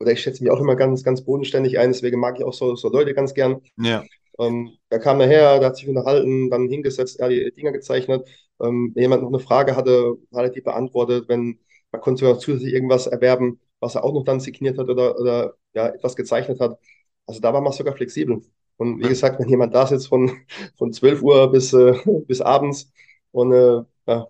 [0.00, 2.76] oder ich schätze mich auch immer ganz, ganz bodenständig ein, deswegen mag ich auch so,
[2.76, 3.62] so Leute ganz gern.
[3.78, 4.04] Ja.
[4.38, 8.28] Ähm, der kam daher, der hat sich unterhalten, dann hingesetzt, er hat die Dinger gezeichnet.
[8.60, 11.28] Ähm, wenn jemand noch eine Frage hatte, hat er die beantwortet.
[11.28, 11.58] Wenn,
[11.92, 15.54] man konnte sogar zusätzlich irgendwas erwerben, was er auch noch dann signiert hat oder, oder
[15.74, 16.78] ja, etwas gezeichnet hat.
[17.26, 18.42] Also da war man sogar flexibel.
[18.76, 20.30] Und wie gesagt, wenn jemand da sitzt von,
[20.76, 21.94] von 12 Uhr bis, äh,
[22.26, 22.92] bis abends
[23.36, 24.26] und äh, ja,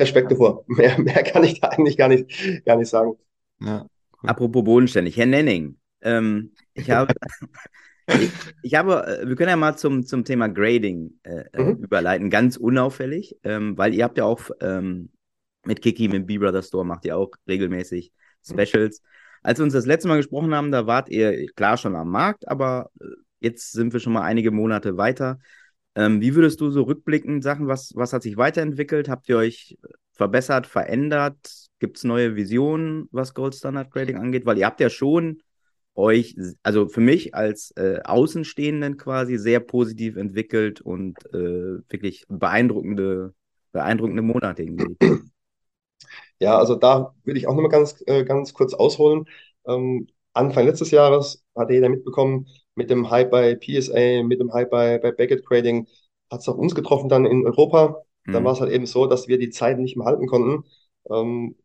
[0.00, 0.64] Respekt davor.
[0.68, 3.14] Mehr, mehr kann ich da eigentlich gar nicht, gar nicht sagen.
[3.60, 3.86] Ja.
[4.24, 7.14] apropos bodenständig, Herr Nenning, ähm, ich habe,
[8.18, 11.82] ich, ich habe, äh, wir können ja mal zum, zum Thema Grading äh, äh, Mhm.
[11.82, 15.10] überleiten, ganz unauffällig, ähm, weil ihr habt ja auch ähm,
[15.64, 18.12] mit Kiki, mit B-Brother Store, macht ihr auch regelmäßig
[18.44, 19.02] Specials.
[19.42, 22.48] Als wir uns das letzte Mal gesprochen haben, da wart ihr klar schon am Markt,
[22.48, 23.04] aber äh,
[23.40, 25.38] jetzt sind wir schon mal einige Monate weiter.
[25.94, 29.08] Ähm, wie würdest du so rückblickend sagen, was, was hat sich weiterentwickelt?
[29.08, 29.76] Habt ihr euch
[30.12, 31.68] verbessert, verändert?
[31.78, 34.46] Gibt es neue Visionen, was Gold Standard Grading angeht?
[34.46, 35.42] Weil ihr habt ja schon
[35.94, 43.34] euch, also für mich als äh, Außenstehenden quasi sehr positiv entwickelt und äh, wirklich beeindruckende,
[43.72, 45.02] beeindruckende Monate hingelegt.
[46.38, 49.26] Ja, also da will ich auch nochmal ganz, äh, ganz kurz ausholen.
[49.66, 54.70] Ähm, Anfang letztes Jahres hat jeder mitbekommen, mit dem Hype bei PSA, mit dem Hype
[54.70, 55.86] bei, bei Beckett Grading,
[56.30, 58.02] hat es auch uns getroffen dann in Europa.
[58.30, 60.64] dann war es halt eben so, dass wir die Zeit nicht mehr halten konnten.
[61.10, 61.56] Ähm,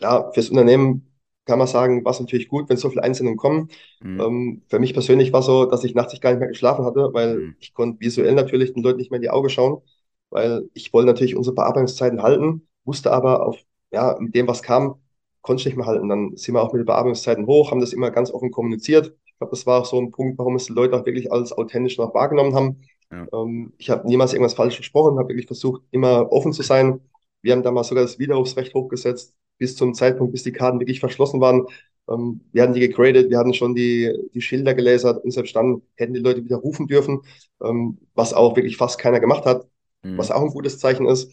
[0.00, 1.06] ja, fürs Unternehmen
[1.46, 3.68] kann man sagen, war es natürlich gut, wenn so viele Einsendungen kommen.
[4.00, 4.20] Mhm.
[4.20, 7.10] Ähm, für mich persönlich war es so, dass ich nachts gar nicht mehr geschlafen hatte,
[7.12, 7.54] weil Mhm.
[7.58, 9.82] ich konnte visuell natürlich den Leuten nicht mehr in die Augen schauen,
[10.30, 13.58] weil ich wollte natürlich unsere Bearbeitungszeiten halten, wusste aber auf,
[13.92, 15.00] ja, mit dem, was kam,
[15.42, 16.08] konnte ich nicht mehr halten.
[16.08, 19.14] Dann sind wir auch mit den Bearbeitungszeiten hoch, haben das immer ganz offen kommuniziert.
[19.40, 21.52] Ich glaube, das war auch so ein Punkt, warum es die Leute auch wirklich als
[21.52, 22.82] authentisch noch wahrgenommen haben.
[23.10, 23.26] Ja.
[23.32, 27.00] Ähm, ich habe niemals irgendwas falsch versprochen, habe wirklich versucht, immer offen zu sein.
[27.42, 31.40] Wir haben damals sogar das Widerrufsrecht hochgesetzt, bis zum Zeitpunkt, bis die Karten wirklich verschlossen
[31.40, 31.66] waren.
[32.08, 35.82] Ähm, wir hatten die gegradet, wir hatten schon die, die Schilder gelasert und selbst dann
[35.96, 37.22] hätten die Leute wieder rufen dürfen,
[37.62, 39.66] ähm, was auch wirklich fast keiner gemacht hat,
[40.02, 40.18] Mhm.
[40.18, 41.30] was auch ein gutes Zeichen ist.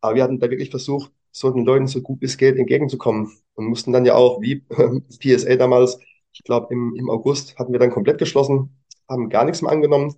[0.00, 3.30] Aber wir hatten da wirklich versucht, so den Leuten so gut wie es geht entgegenzukommen
[3.54, 4.64] und mussten dann ja auch, wie
[5.18, 5.98] PSA damals,
[6.36, 8.76] ich glaube im, im August hatten wir dann komplett geschlossen,
[9.08, 10.14] haben gar nichts mehr angenommen.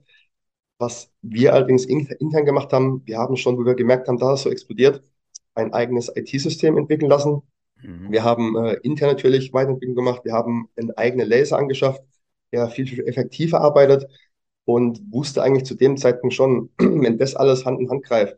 [0.78, 4.34] Was wir allerdings in, intern gemacht haben, wir haben schon, wo wir gemerkt haben, da
[4.34, 5.02] es so explodiert,
[5.54, 7.42] ein eigenes IT-System entwickeln lassen.
[7.82, 8.10] Mhm.
[8.10, 10.24] Wir haben äh, intern natürlich Weiterentwicklung gemacht.
[10.24, 12.02] Wir haben einen eigenen Laser angeschafft,
[12.52, 14.06] der viel, viel effektiver arbeitet
[14.64, 18.36] und wusste eigentlich zu dem Zeitpunkt schon, wenn das alles Hand in Hand greift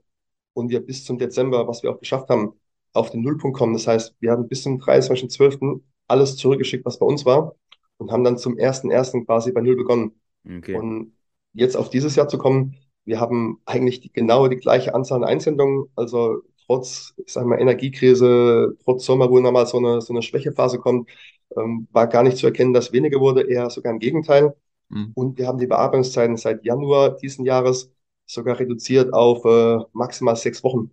[0.53, 2.53] und wir bis zum Dezember, was wir auch geschafft haben,
[2.93, 3.73] auf den Nullpunkt kommen.
[3.73, 5.81] Das heißt, wir haben bis zum 23.12.
[6.09, 7.55] alles zurückgeschickt, was bei uns war
[8.01, 9.27] und haben dann zum 1.1.
[9.27, 10.13] quasi bei Null begonnen.
[10.49, 10.77] Okay.
[10.77, 11.15] Und
[11.53, 15.25] jetzt auf dieses Jahr zu kommen, wir haben eigentlich die, genau die gleiche Anzahl an
[15.31, 20.23] Einsendungen, also trotz, ich sag mal, Energiekrise, trotz Sommer, wo nochmal so eine, so eine
[20.23, 21.11] Schwächephase kommt,
[21.57, 24.55] ähm, war gar nicht zu erkennen, dass weniger wurde, eher sogar im Gegenteil.
[24.91, 25.15] Mhm.
[25.15, 27.93] Und wir haben die Bearbeitungszeiten seit Januar diesen Jahres
[28.27, 30.93] sogar reduziert auf äh, maximal sechs Wochen,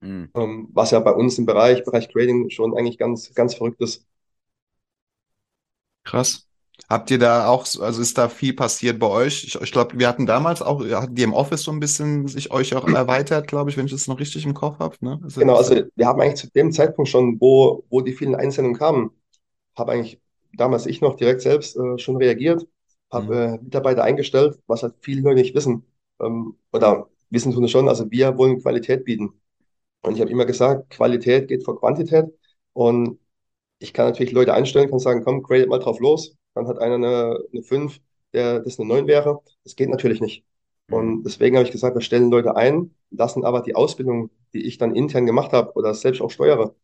[0.00, 0.32] Mhm.
[0.34, 4.06] ähm, was ja bei uns im Bereich, Bereich Trading schon eigentlich ganz, ganz verrückt ist.
[6.04, 6.47] Krass.
[6.88, 9.44] Habt ihr da auch, so- also ist da viel passiert bei euch?
[9.44, 12.50] Ich, ich glaube, wir hatten damals auch, hatten die im Office so ein bisschen sich
[12.50, 15.20] euch auch erweitert, glaube ich, wenn ich das noch richtig im Kopf habe, ne?
[15.22, 18.78] Also, Genau, also wir haben eigentlich zu dem Zeitpunkt schon, wo, wo die vielen Einsendungen
[18.78, 19.10] kamen,
[19.76, 20.20] habe eigentlich
[20.54, 22.66] damals ich noch direkt selbst äh, schon reagiert,
[23.12, 25.84] habe äh, Mitarbeiter eingestellt, was halt viele Leute nicht wissen.
[26.20, 29.34] Ähm, oder wissen tun es schon, also wir wollen Qualität bieten.
[30.02, 32.26] Und ich habe immer gesagt, Qualität geht vor Quantität.
[32.74, 33.20] Und
[33.80, 36.37] ich kann natürlich Leute einstellen, kann sagen, komm, gradet mal drauf los.
[36.58, 38.00] Dann hat einer eine, eine 5,
[38.32, 39.40] der das eine 9 wäre.
[39.64, 40.44] Das geht natürlich nicht.
[40.90, 44.78] Und deswegen habe ich gesagt, wir stellen Leute ein, lassen aber die Ausbildung, die ich
[44.78, 46.74] dann intern gemacht habe oder selbst auch steuere,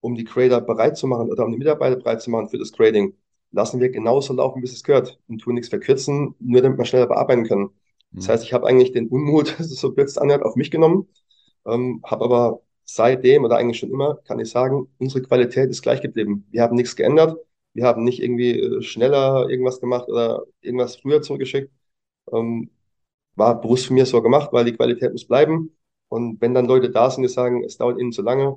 [0.00, 2.72] um die Grader bereit zu machen oder um die Mitarbeiter bereit zu machen für das
[2.72, 3.14] Grading,
[3.52, 7.06] lassen wir genauso laufen, bis es gehört und tun nichts verkürzen, nur damit wir schneller
[7.06, 7.70] bearbeiten können.
[8.14, 8.32] Das Mhm.
[8.32, 11.08] heißt, ich habe eigentlich den Unmut, so blöd es anhört, auf mich genommen,
[11.66, 16.00] ähm, habe aber seitdem oder eigentlich schon immer, kann ich sagen, unsere Qualität ist gleich
[16.02, 16.46] geblieben.
[16.50, 17.38] Wir haben nichts geändert.
[17.74, 21.72] Wir haben nicht irgendwie äh, schneller irgendwas gemacht oder irgendwas früher zurückgeschickt.
[22.32, 22.70] Ähm,
[23.36, 25.76] war bewusst von mir so gemacht, weil die Qualität muss bleiben.
[26.08, 28.56] Und wenn dann Leute da sind, die sagen, es dauert ihnen zu lange,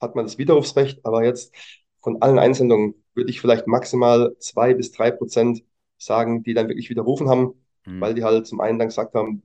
[0.00, 1.04] hat man das Widerrufsrecht.
[1.04, 1.54] Aber jetzt
[2.02, 5.64] von allen Einsendungen würde ich vielleicht maximal zwei bis drei Prozent
[5.98, 7.54] sagen, die dann wirklich widerrufen haben,
[7.86, 8.00] Mhm.
[8.00, 9.42] weil die halt zum einen dann gesagt haben,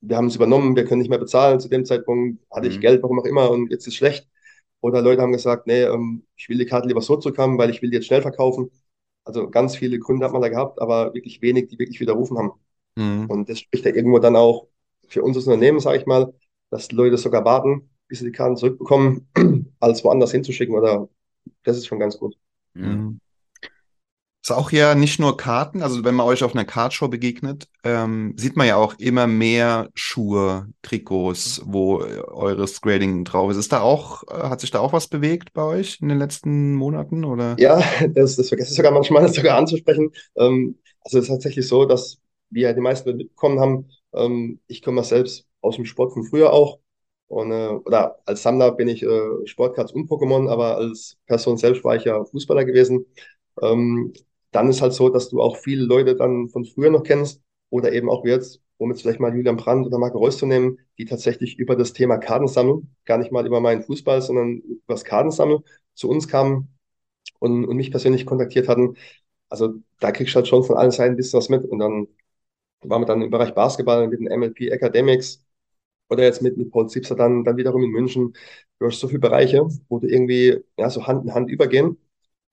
[0.00, 1.60] wir haben es übernommen, wir können nicht mehr bezahlen.
[1.60, 2.80] Zu dem Zeitpunkt hatte ich Mhm.
[2.80, 4.28] Geld, warum auch immer, und jetzt ist schlecht.
[4.82, 7.82] Oder Leute haben gesagt, nee, ähm, ich will die Karte lieber so zurückhaben, weil ich
[7.82, 8.70] will die jetzt schnell verkaufen.
[9.24, 12.52] Also ganz viele Gründe hat man da gehabt, aber wirklich wenig, die wirklich widerrufen haben.
[12.96, 13.30] Mhm.
[13.30, 14.68] Und das spricht ja irgendwo dann auch
[15.08, 16.34] für unser Unternehmen, sage ich mal,
[16.70, 19.28] dass Leute sogar warten, bis sie die Karten zurückbekommen,
[19.80, 20.74] als woanders hinzuschicken.
[20.74, 21.08] Oder
[21.62, 22.36] das ist schon ganz gut.
[22.74, 23.20] Mhm.
[24.42, 28.34] Ist auch ja nicht nur Karten, also wenn man euch auf einer Kartshow begegnet, ähm,
[28.36, 33.56] sieht man ja auch immer mehr Schuhe, Trikots, wo äh, eures Grading drauf ist.
[33.56, 36.74] Ist da auch, äh, hat sich da auch was bewegt bei euch in den letzten
[36.74, 37.54] Monaten oder?
[37.60, 40.10] Ja, das, das vergesse ich sogar manchmal sogar anzusprechen.
[40.34, 42.18] Ähm, also es ist tatsächlich so, dass
[42.50, 43.90] wir ja die meisten mitbekommen haben.
[44.12, 46.80] Ähm, ich komme selbst aus dem Sport von früher auch.
[47.28, 51.84] Und, äh, oder als Sammler bin ich äh, Sportcards und Pokémon, aber als Person selbst
[51.84, 53.06] war ich ja Fußballer gewesen.
[53.62, 54.12] Ähm,
[54.52, 57.92] dann ist halt so, dass du auch viele Leute dann von früher noch kennst oder
[57.92, 61.04] eben auch jetzt, um jetzt vielleicht mal Julian Brandt oder Marco Reus zu nehmen, die
[61.06, 65.60] tatsächlich über das Thema Kartensammeln, gar nicht mal über meinen Fußball, sondern über das Kartensammeln
[65.94, 66.68] zu uns kamen
[67.40, 68.96] und, und mich persönlich kontaktiert hatten.
[69.48, 71.64] Also da kriegst du halt schon von allen Seiten ein bisschen was mit.
[71.64, 72.08] Und dann
[72.82, 75.44] waren wir dann im Bereich Basketball mit den MLP Academics
[76.10, 78.34] oder jetzt mit, mit Paul Zipser dann, dann wiederum in München.
[78.78, 81.98] Du hast so viele Bereiche, wo du irgendwie ja, so Hand in Hand übergehen.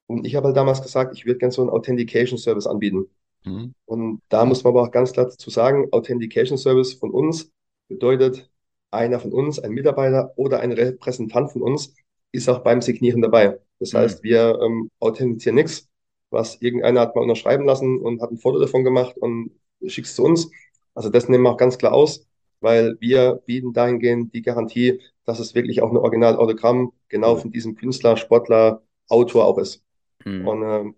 [0.10, 3.08] Und ich habe halt damals gesagt, ich würde gerne so einen Authentication Service anbieten.
[3.46, 3.74] Mhm.
[3.86, 7.52] Und da muss man aber auch ganz klar dazu sagen, Authentication Service von uns
[7.88, 8.52] bedeutet,
[8.92, 11.94] einer von uns, ein Mitarbeiter oder ein Repräsentant von uns,
[12.32, 13.60] ist auch beim Signieren dabei.
[13.80, 13.98] Das Mhm.
[14.00, 15.88] heißt, wir ähm, authentizieren nichts,
[16.30, 19.52] was irgendeiner hat mal unterschreiben lassen und hat ein Foto davon gemacht und
[19.88, 20.50] schickt es zu uns.
[20.94, 22.26] Also das nehmen wir auch ganz klar aus.
[22.62, 27.76] weil wir bieten dahingehend die Garantie, dass es wirklich auch ein Original-Autogramm genau von diesem
[27.76, 29.82] Künstler, Sportler, Autor auch ist.
[30.26, 30.48] Mhm.
[30.48, 30.94] Und äh,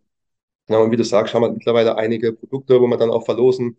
[0.68, 3.78] genau, und wie du sagst, haben wir mittlerweile einige Produkte, wo wir dann auch verlosen.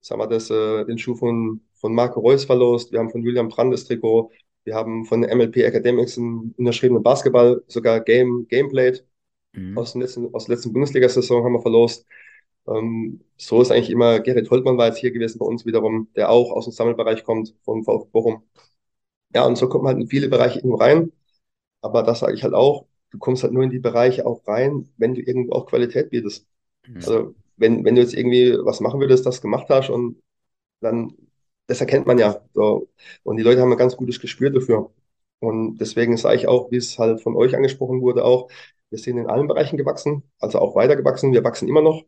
[0.00, 3.22] Jetzt haben wir das, äh, den Schuh von, von Marco Reus verlost, wir haben von
[3.22, 4.32] Julian Brandt das Trikot,
[4.64, 8.98] wir haben von der MLP Academics einen unterschriebenen Basketball, sogar Game, Gameplay
[9.52, 9.78] mhm.
[9.78, 12.06] aus, der letzten, aus der letzten Bundesliga-Saison haben wir verlost.
[12.66, 16.30] Ähm, so ist eigentlich immer, Gerrit Holtmann war jetzt hier gewesen bei uns wiederum, der
[16.30, 18.42] auch aus dem Sammelbereich kommt, von VfB Bochum.
[19.34, 21.12] Ja, und so kommt man halt in viele Bereiche irgendwo rein.
[21.80, 24.88] Aber das sage ich halt auch, du kommst halt nur in die Bereiche auch rein,
[24.96, 26.46] wenn du irgendwo auch Qualität bietest.
[26.86, 26.96] Mhm.
[26.96, 30.20] Also wenn, wenn du jetzt irgendwie was machen würdest, das gemacht hast und
[30.80, 31.14] dann,
[31.66, 32.40] das erkennt man ja.
[32.54, 32.88] So.
[33.22, 34.90] Und die Leute haben ein ganz gutes Gespür dafür.
[35.40, 38.48] Und deswegen sage ich auch, wie es halt von euch angesprochen wurde, auch,
[38.90, 41.32] wir sind in allen Bereichen gewachsen, also auch weiter gewachsen.
[41.32, 42.04] Wir wachsen immer noch.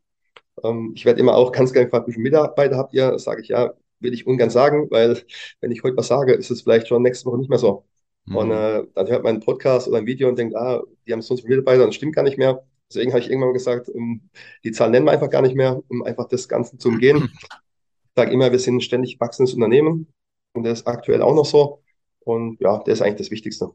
[0.63, 3.11] Ähm, ich werde immer auch ganz gerne gefragt, wie viele Mitarbeiter habt ihr?
[3.13, 5.23] Das sage ich ja, will ich ungern sagen, weil
[5.61, 7.85] wenn ich heute was sage, ist es vielleicht schon nächste Woche nicht mehr so.
[8.27, 8.37] Mhm.
[8.37, 11.23] Und äh, dann hört man einen Podcast oder ein Video und denkt, ah, die haben
[11.23, 12.65] so viele Mitarbeiter, das stimmt gar nicht mehr.
[12.89, 14.29] Deswegen habe ich irgendwann gesagt, um,
[14.63, 17.31] die Zahlen nennen wir einfach gar nicht mehr, um einfach das Ganze zu umgehen.
[17.35, 20.07] Ich sage immer, wir sind ein ständig wachsendes Unternehmen
[20.53, 21.83] und das ist aktuell auch noch so.
[22.21, 23.71] Und ja, das ist eigentlich das Wichtigste.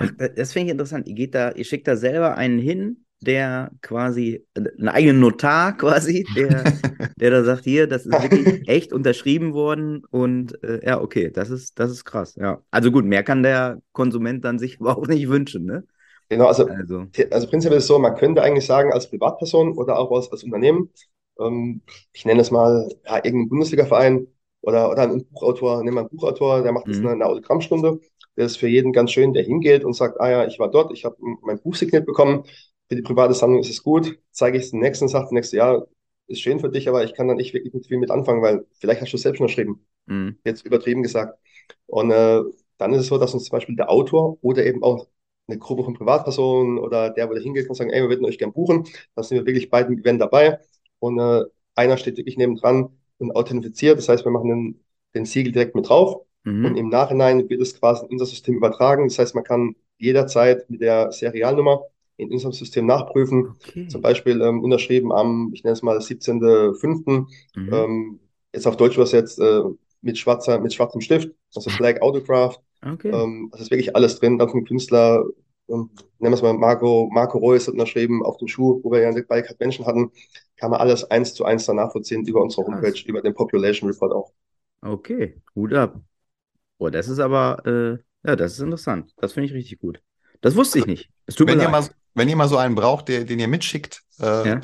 [0.00, 1.06] Ach, das finde ich interessant.
[1.08, 6.26] Ihr geht da, ihr schickt da selber einen hin, der quasi, einen eigenen Notar quasi,
[6.34, 6.64] der,
[7.16, 11.50] der da sagt, hier, das ist wirklich echt unterschrieben worden und äh, ja, okay, das
[11.50, 12.62] ist, das ist krass, ja.
[12.70, 15.84] Also gut, mehr kann der Konsument dann sich aber auch nicht wünschen, ne?
[16.30, 17.06] Genau, also, also.
[17.30, 20.44] also prinzipiell ist es so, man könnte eigentlich sagen, als Privatperson oder auch als, als
[20.44, 20.90] Unternehmen,
[21.40, 21.82] ähm,
[22.12, 24.28] ich nenne es mal ja, irgendeinen Bundesliga-Verein
[24.62, 27.06] oder, oder ein Buchautor, nehmen wir einen Buchautor, der macht jetzt mhm.
[27.06, 28.00] eine, eine Autogrammstunde,
[28.36, 30.92] der ist für jeden ganz schön, der hingeht und sagt, ah ja, ich war dort,
[30.92, 32.44] ich habe mein Buch signiert bekommen,
[32.88, 35.56] für die private Sammlung ist es gut, zeige ich es den nächsten, sagt der nächste,
[35.56, 35.82] ja,
[36.26, 38.66] ist schön für dich, aber ich kann da nicht wirklich mit viel mit anfangen, weil
[38.78, 39.84] vielleicht hast du es selbst unterschrieben.
[40.06, 40.38] Mhm.
[40.44, 41.38] Jetzt übertrieben gesagt.
[41.86, 42.40] Und äh,
[42.78, 45.08] dann ist es so, dass uns zum Beispiel der Autor oder eben auch
[45.48, 48.38] eine Gruppe von Privatpersonen oder der, wo der hingeht und sagen, ey, wir würden euch
[48.38, 48.84] gern buchen.
[49.14, 50.60] Dann sind wir wirklich beiden Event dabei.
[51.00, 51.44] Und äh,
[51.74, 53.98] einer steht wirklich nebendran und authentifiziert.
[53.98, 54.80] Das heißt, wir machen den,
[55.14, 56.22] den Siegel direkt mit drauf.
[56.44, 56.64] Mhm.
[56.64, 59.08] Und im Nachhinein wird es quasi in unser System übertragen.
[59.08, 61.82] Das heißt, man kann jederzeit mit der Serialnummer
[62.16, 63.54] in unserem System nachprüfen.
[63.60, 63.88] Okay.
[63.88, 67.26] Zum Beispiel ähm, unterschrieben am, ich nenne es mal 17.05.
[67.56, 67.72] Mhm.
[67.72, 68.20] Ähm,
[68.54, 69.62] jetzt auf Deutsch übersetzt äh,
[70.02, 72.60] mit, schwarzer, mit schwarzem Stift, also Black Autograph.
[72.82, 73.10] Okay.
[73.10, 75.24] Ähm, das ist wirklich alles drin, dann vom Künstler,
[75.68, 79.00] ähm, nennen wir es mal Marco, Marco Reus hat unterschrieben auf den Schuh, wo wir
[79.00, 80.10] ja bei Menschen hatten,
[80.60, 83.00] kann man alles eins zu eins danach vollziehen über unsere Homepage, Krass.
[83.00, 84.32] über den Population Report auch.
[84.82, 85.96] Okay, gut ab.
[86.78, 89.10] Boah, das ist aber, äh, ja, das ist interessant.
[89.16, 90.02] Das finde ich richtig gut.
[90.42, 91.08] Das wusste ich nicht.
[91.24, 91.72] Es tut wenn mir leid.
[91.72, 94.40] Mal, wenn ihr mal so einen braucht, der, den ihr mitschickt, äh, ja.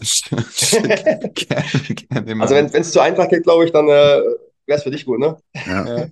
[1.34, 4.90] gerne, gerne Also wenn es zu einfach geht, glaube ich, dann äh, wäre es für
[4.90, 5.38] dich gut, ne?
[5.66, 6.08] Ja.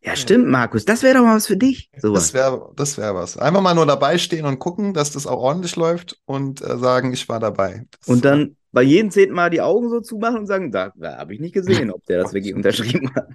[0.00, 0.84] Ja, stimmt, Markus.
[0.84, 1.90] Das wäre doch mal was für dich.
[2.00, 2.32] Sowas.
[2.32, 3.36] Das wäre das wär was.
[3.36, 7.12] Einfach mal nur dabei stehen und gucken, dass das auch ordentlich läuft und äh, sagen,
[7.12, 7.84] ich war dabei.
[7.90, 11.18] Das und dann bei jedem zehnten Mal die Augen so zumachen und sagen, da, da
[11.18, 13.28] habe ich nicht gesehen, ob der das wirklich unterschrieben hat.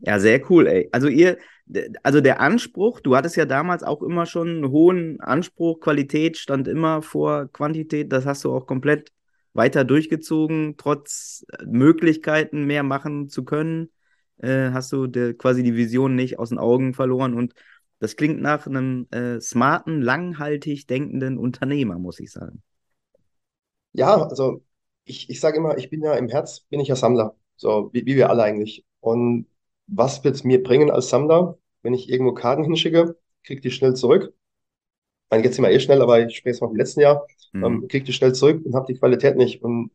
[0.00, 0.88] Ja, sehr cool, ey.
[0.92, 1.36] Also ihr,
[2.02, 6.68] also der Anspruch, du hattest ja damals auch immer schon einen hohen Anspruch, Qualität stand
[6.68, 9.12] immer vor Quantität, das hast du auch komplett
[9.52, 13.90] weiter durchgezogen, trotz Möglichkeiten mehr machen zu können,
[14.38, 17.52] äh, hast du de, quasi die Vision nicht aus den Augen verloren und
[17.98, 22.62] das klingt nach einem äh, smarten, langhaltig denkenden Unternehmer, muss ich sagen.
[23.92, 24.62] Ja, also
[25.08, 28.06] ich, ich sage immer, ich bin ja im Herz, bin ich ja Sammler, so wie,
[28.06, 28.84] wie wir alle eigentlich.
[29.00, 29.46] Und
[29.86, 33.94] was wird es mir bringen als Sammler, wenn ich irgendwo Karten hinschicke, kriege die schnell
[33.94, 34.32] zurück.
[34.32, 37.64] Ich meine, jetzt immer eh schnell, aber ich spreche jetzt mal vom letzten Jahr, mhm.
[37.64, 39.90] ähm, kriege die schnell zurück und habe die Qualität nicht und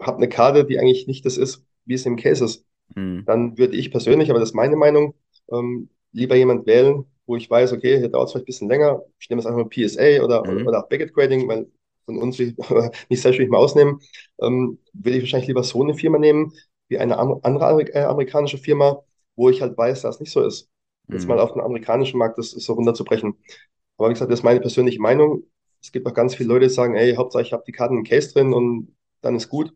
[0.00, 2.64] habe eine Karte, die eigentlich nicht das ist, wie es im Case ist.
[2.94, 3.24] Mhm.
[3.26, 5.14] Dann würde ich persönlich, aber das ist meine Meinung,
[5.50, 9.02] ähm, lieber jemand wählen, wo ich weiß, okay, hier dauert es vielleicht ein bisschen länger.
[9.18, 10.66] Ich nehme es einfach mal PSA oder, mhm.
[10.66, 11.66] oder auch Baggett Grading, weil
[12.06, 12.56] von uns will ich
[13.10, 14.00] nicht selbst mal ausnehmen.
[14.40, 16.52] Ähm, würde ich wahrscheinlich lieber so eine Firma nehmen,
[16.88, 19.02] wie eine andere äh, amerikanische Firma,
[19.34, 20.68] wo ich halt weiß, dass es nicht so ist.
[21.08, 21.28] Jetzt mhm.
[21.28, 23.34] mal auf den amerikanischen Markt das so runterzubrechen.
[23.96, 25.44] Aber wie gesagt, das ist meine persönliche Meinung.
[25.80, 28.04] Es gibt auch ganz viele Leute, die sagen, ey, Hauptsache ich habe die Karten im
[28.04, 29.72] Case drin und dann ist gut.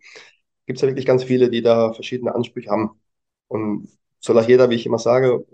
[0.66, 2.90] Gibt es ja wirklich ganz viele, die da verschiedene Ansprüche haben.
[3.48, 3.88] Und
[4.20, 5.44] soll auch jeder, wie ich immer sage,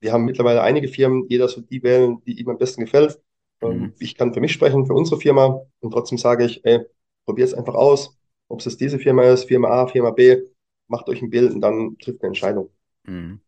[0.00, 3.20] wir haben mittlerweile einige Firmen, jeder soll die wählen, die ihm am besten gefällt.
[3.62, 3.94] Mhm.
[3.98, 6.80] Ich kann für mich sprechen, für unsere Firma und trotzdem sage ich, ey,
[7.24, 8.16] probiert es einfach aus.
[8.48, 10.42] Ob es diese Firma ist, Firma A, Firma B,
[10.88, 12.70] macht euch ein Bild und dann trifft eine Entscheidung.
[13.04, 13.40] Mhm.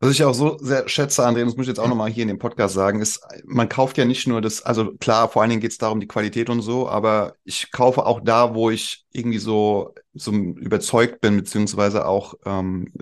[0.00, 2.28] Was ich auch so sehr schätze, André, das muss ich jetzt auch nochmal hier in
[2.28, 5.62] dem Podcast sagen, ist, man kauft ja nicht nur das, also klar, vor allen Dingen
[5.62, 9.38] geht es darum, die Qualität und so, aber ich kaufe auch da, wo ich irgendwie
[9.38, 12.92] so, so überzeugt bin, beziehungsweise auch ähm,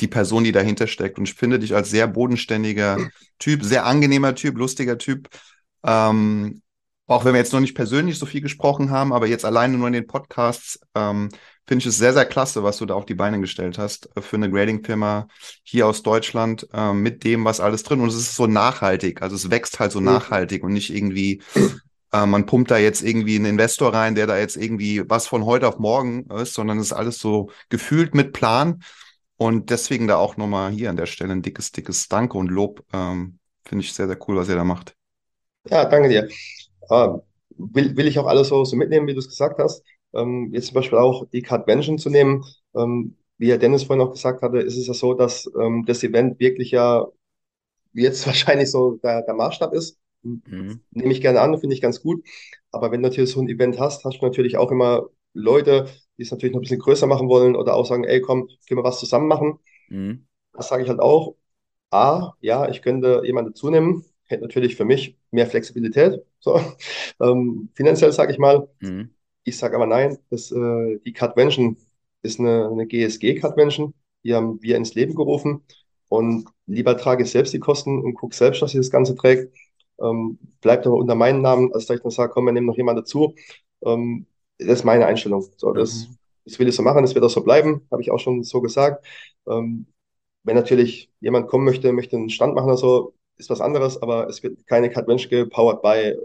[0.00, 1.18] die Person, die dahinter steckt.
[1.18, 2.98] Und ich finde dich als sehr bodenständiger
[3.38, 5.28] Typ, sehr angenehmer Typ, lustiger Typ.
[5.88, 6.60] Ähm,
[7.06, 9.86] auch wenn wir jetzt noch nicht persönlich so viel gesprochen haben, aber jetzt alleine nur
[9.86, 11.30] in den Podcasts, ähm,
[11.66, 14.20] finde ich es sehr, sehr klasse, was du da auf die Beine gestellt hast äh,
[14.20, 15.28] für eine Grading-Firma
[15.62, 18.00] hier aus Deutschland äh, mit dem, was alles drin.
[18.00, 21.40] Und es ist so nachhaltig, also es wächst halt so nachhaltig und nicht irgendwie,
[22.12, 25.46] äh, man pumpt da jetzt irgendwie einen Investor rein, der da jetzt irgendwie was von
[25.46, 28.82] heute auf morgen ist, sondern es ist alles so gefühlt mit Plan.
[29.38, 32.84] Und deswegen da auch nochmal hier an der Stelle ein dickes, dickes Danke und Lob.
[32.92, 34.97] Ähm, finde ich sehr, sehr cool, was ihr da macht.
[35.64, 36.28] Ja, danke dir.
[36.88, 37.20] Ah,
[37.56, 39.84] will, will ich auch alles so, so mitnehmen, wie du es gesagt hast.
[40.14, 42.44] Ähm, jetzt zum Beispiel auch die Cardvention zu nehmen.
[42.76, 46.02] Ähm, wie Herr Dennis vorhin auch gesagt hatte, ist es ja so, dass ähm, das
[46.02, 47.06] Event wirklich ja
[47.94, 49.98] jetzt wahrscheinlich so der, der Maßstab ist.
[50.22, 50.80] Mhm.
[50.92, 52.24] Nehme ich gerne an, finde ich ganz gut.
[52.72, 56.22] Aber wenn du natürlich so ein Event hast, hast du natürlich auch immer Leute, die
[56.22, 58.84] es natürlich noch ein bisschen größer machen wollen oder auch sagen, ey, komm, können wir
[58.84, 59.58] was zusammen machen.
[59.88, 60.26] Mhm.
[60.52, 61.36] Das sage ich halt auch.
[61.90, 66.60] A, ja, ich könnte jemanden zunehmen, hätte natürlich für mich mehr Flexibilität, so
[67.20, 68.68] ähm, finanziell sage ich mal.
[68.80, 69.10] Mhm.
[69.44, 71.76] Ich sage aber nein, das, äh, die Cardvention
[72.22, 75.62] ist eine, eine GSG-Cardvention, die haben wir ins Leben gerufen
[76.08, 79.54] und lieber trage ich selbst die Kosten und gucke selbst, dass sie das Ganze trägt.
[80.00, 82.76] Ähm, bleibt aber unter meinem Namen, als dass ich dann sage, komm, wir nehmen noch
[82.76, 83.34] jemanden dazu.
[83.84, 84.26] Ähm,
[84.58, 85.46] das ist meine Einstellung.
[85.56, 86.16] So, das, mhm.
[86.44, 88.60] das will ich so machen, das wird auch so bleiben, habe ich auch schon so
[88.60, 89.04] gesagt.
[89.48, 89.86] Ähm,
[90.44, 94.28] wenn natürlich jemand kommen möchte, möchte einen Stand machen oder so, ist was anderes, aber
[94.28, 96.16] es wird keine Cardvention gepowered by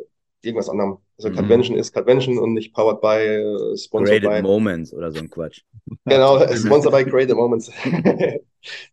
[0.41, 0.97] irgendwas anderem.
[1.17, 1.35] Also mhm.
[1.35, 4.41] Cardvention ist Cardvention und nicht powered by, äh, sponsored Graded by.
[4.41, 5.61] Moments oder so ein Quatsch.
[6.05, 7.71] Genau, sponsored by Graded Moments.
[7.85, 8.41] ja,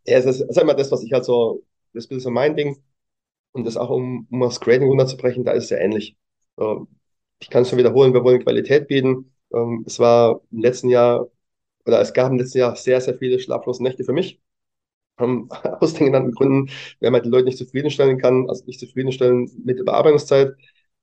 [0.05, 2.77] es ist, es ist immer das, was ich halt so, das ist so mein Ding.
[3.53, 6.17] Und das auch, um, um das Grading runterzubrechen, da ist es ja ähnlich.
[6.57, 6.87] So,
[7.41, 9.35] ich kann es schon wiederholen, wir wollen Qualität bieten.
[9.53, 11.29] Ähm, es war im letzten Jahr,
[11.85, 14.41] oder es gab im letzten Jahr sehr, sehr viele schlaflose Nächte für mich.
[15.19, 15.49] Ähm,
[15.81, 16.71] aus den genannten Gründen,
[17.01, 20.55] wenn man die Leute nicht zufriedenstellen kann, also nicht zufriedenstellen mit der Bearbeitungszeit.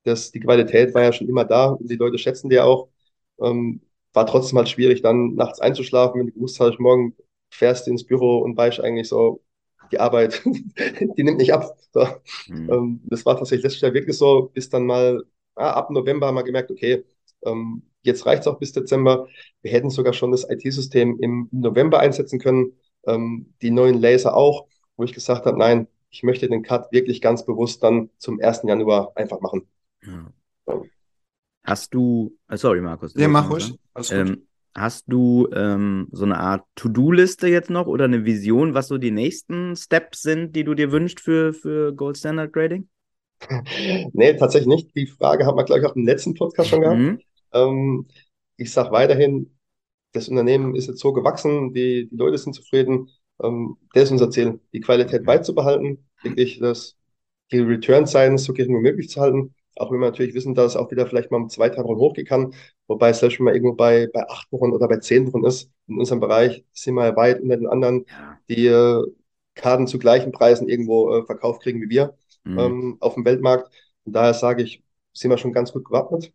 [0.04, 2.88] Das, die Qualität war ja schon immer da und die Leute schätzen die ja auch.
[3.40, 3.80] Ähm,
[4.12, 7.14] war trotzdem halt schwierig, dann nachts einzuschlafen, wenn du gewusst hast, morgen
[7.50, 9.42] fährst du ins Büro und weißt eigentlich so,
[9.92, 10.42] die Arbeit,
[11.16, 11.76] die nimmt nicht ab.
[11.92, 12.06] So.
[12.48, 12.70] Mhm.
[12.72, 15.22] Ähm, das war tatsächlich letztes Jahr wirklich so, bis dann mal
[15.58, 17.04] ah, ab November haben wir gemerkt, okay,
[17.44, 19.28] ähm, jetzt reicht es auch bis Dezember.
[19.62, 22.72] Wir hätten sogar schon das IT-System im November einsetzen können,
[23.06, 27.20] ähm, die neuen Laser auch, wo ich gesagt habe, nein, ich möchte den Cut wirklich
[27.20, 28.62] ganz bewusst dann zum 1.
[28.64, 29.68] Januar einfach machen.
[30.04, 30.32] Ja.
[31.64, 33.14] Hast du, äh, sorry Markus.
[33.14, 33.74] Ja, mach ruhig.
[34.10, 38.96] Ähm, hast du ähm, so eine Art To-Do-Liste jetzt noch oder eine Vision, was so
[38.96, 42.88] die nächsten Steps sind, die du dir wünschst für, für Gold Standard Grading?
[44.12, 44.96] nee, tatsächlich nicht.
[44.96, 46.98] Die Frage haben wir, glaube ich, auch im letzten Podcast schon gehabt.
[46.98, 47.20] Mhm.
[47.52, 48.06] Ähm,
[48.56, 49.57] ich sage weiterhin,
[50.12, 53.10] das Unternehmen ist jetzt so gewachsen, die, die Leute sind zufrieden.
[53.42, 56.96] Ähm, das ist unser Ziel, die Qualität beizubehalten, wirklich das,
[57.52, 59.54] die Return-Zeiten so gering wie möglich zu halten.
[59.76, 61.98] Auch wenn wir natürlich wissen, dass es auch wieder vielleicht mal um zwei, drei Wochen
[61.98, 62.52] hochgehen kann.
[62.88, 65.70] Wobei es selbst wenn man irgendwo bei, bei acht Wochen oder bei zehn Wochen ist,
[65.86, 68.04] in unserem Bereich sind wir weit unter den anderen,
[68.48, 69.04] die äh,
[69.54, 72.58] Karten zu gleichen Preisen irgendwo äh, verkauft kriegen wie wir mhm.
[72.58, 73.72] ähm, auf dem Weltmarkt.
[74.04, 76.32] Und daher sage ich, sind wir schon ganz gut gewappnet.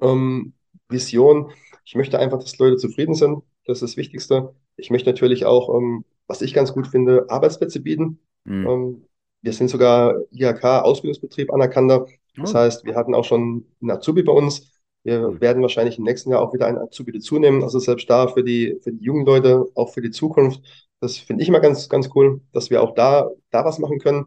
[0.00, 0.54] Ähm,
[0.88, 1.52] Vision,
[1.84, 3.42] ich möchte einfach, dass Leute zufrieden sind.
[3.66, 4.54] Das ist das Wichtigste.
[4.76, 8.18] Ich möchte natürlich auch, ähm, was ich ganz gut finde, Arbeitsplätze bieten.
[8.44, 8.66] Mhm.
[8.66, 9.04] Ähm,
[9.42, 12.06] wir sind sogar IHK-Ausbildungsbetrieb anerkannter.
[12.36, 12.58] Das oh.
[12.58, 14.72] heißt, wir hatten auch schon einen Azubi bei uns.
[15.04, 17.62] Wir werden wahrscheinlich im nächsten Jahr auch wieder einen Azubi dazunehmen.
[17.62, 20.62] Also selbst da für die, für die jungen Leute, auch für die Zukunft.
[21.00, 24.26] Das finde ich immer ganz, ganz cool, dass wir auch da, da was machen können.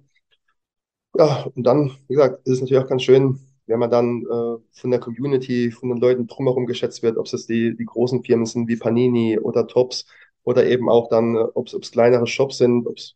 [1.18, 4.80] Ja, und dann, wie gesagt, ist es natürlich auch ganz schön, wenn man dann äh,
[4.80, 8.46] von der Community, von den Leuten drumherum geschätzt wird, ob es die, die großen Firmen
[8.46, 10.06] sind wie Panini oder Tops
[10.44, 13.16] oder eben auch dann, äh, ob es kleinere Shops sind, ob's,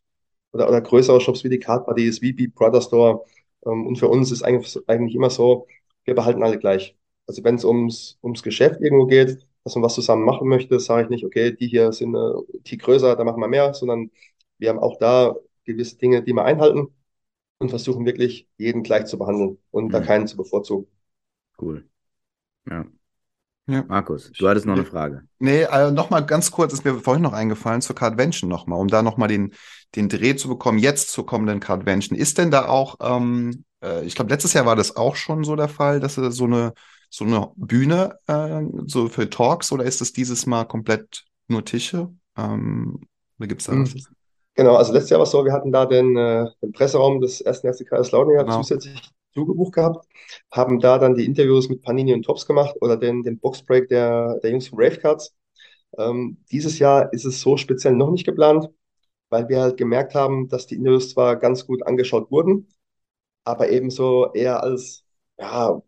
[0.52, 3.24] oder, oder größere Shops wie die Card Buddies, wie Beat Brother Store.
[3.66, 5.66] Ähm, und für uns ist eigentlich, eigentlich immer so,
[6.04, 6.96] wir behalten alle gleich.
[7.26, 11.04] Also wenn es ums, ums Geschäft irgendwo geht, dass man was zusammen machen möchte, sage
[11.04, 12.32] ich nicht, okay, die hier sind äh,
[12.66, 14.10] die größer, da machen wir mehr, sondern
[14.58, 16.88] wir haben auch da gewisse Dinge, die wir einhalten
[17.60, 19.90] und versuchen wirklich jeden gleich zu behandeln und mhm.
[19.90, 20.86] da keinen zu bevorzugen.
[21.60, 21.84] Cool.
[22.68, 22.86] Ja.
[23.66, 23.84] ja.
[23.86, 25.22] Markus, du hattest noch eine Frage.
[25.38, 29.02] Nee, äh, nochmal ganz kurz, ist mir vorhin noch eingefallen zur Cardvention nochmal, um da
[29.02, 29.52] nochmal den,
[29.94, 32.18] den Dreh zu bekommen, jetzt zur kommenden Cardvention.
[32.18, 35.54] Ist denn da auch, ähm, äh, ich glaube, letztes Jahr war das auch schon so
[35.54, 36.72] der Fall, dass so eine,
[37.10, 42.10] so eine Bühne äh, so für Talks oder ist es dieses Mal komplett nur Tische?
[42.38, 43.00] Ähm,
[43.38, 43.94] oder gibt es da mhm.
[43.94, 44.10] was?
[44.54, 47.40] Genau, also letztes Jahr war es so, wir hatten da den, äh, den Presseraum des
[47.40, 48.56] ersten FC Kaiserslautern genau.
[48.62, 49.00] zusätzlich
[49.32, 50.06] zugebucht gehabt,
[50.50, 54.38] haben da dann die Interviews mit Panini und Tops gemacht oder den, den Boxbreak der,
[54.42, 55.34] der Jungs von Ravecards.
[55.98, 58.68] Ähm, dieses Jahr ist es so speziell noch nicht geplant.
[59.30, 62.68] weil wir halt gemerkt haben, dass die Interviews zwar ganz gut angeschaut wurden,
[63.44, 65.04] aber ebenso eher als,
[65.38, 65.82] ja,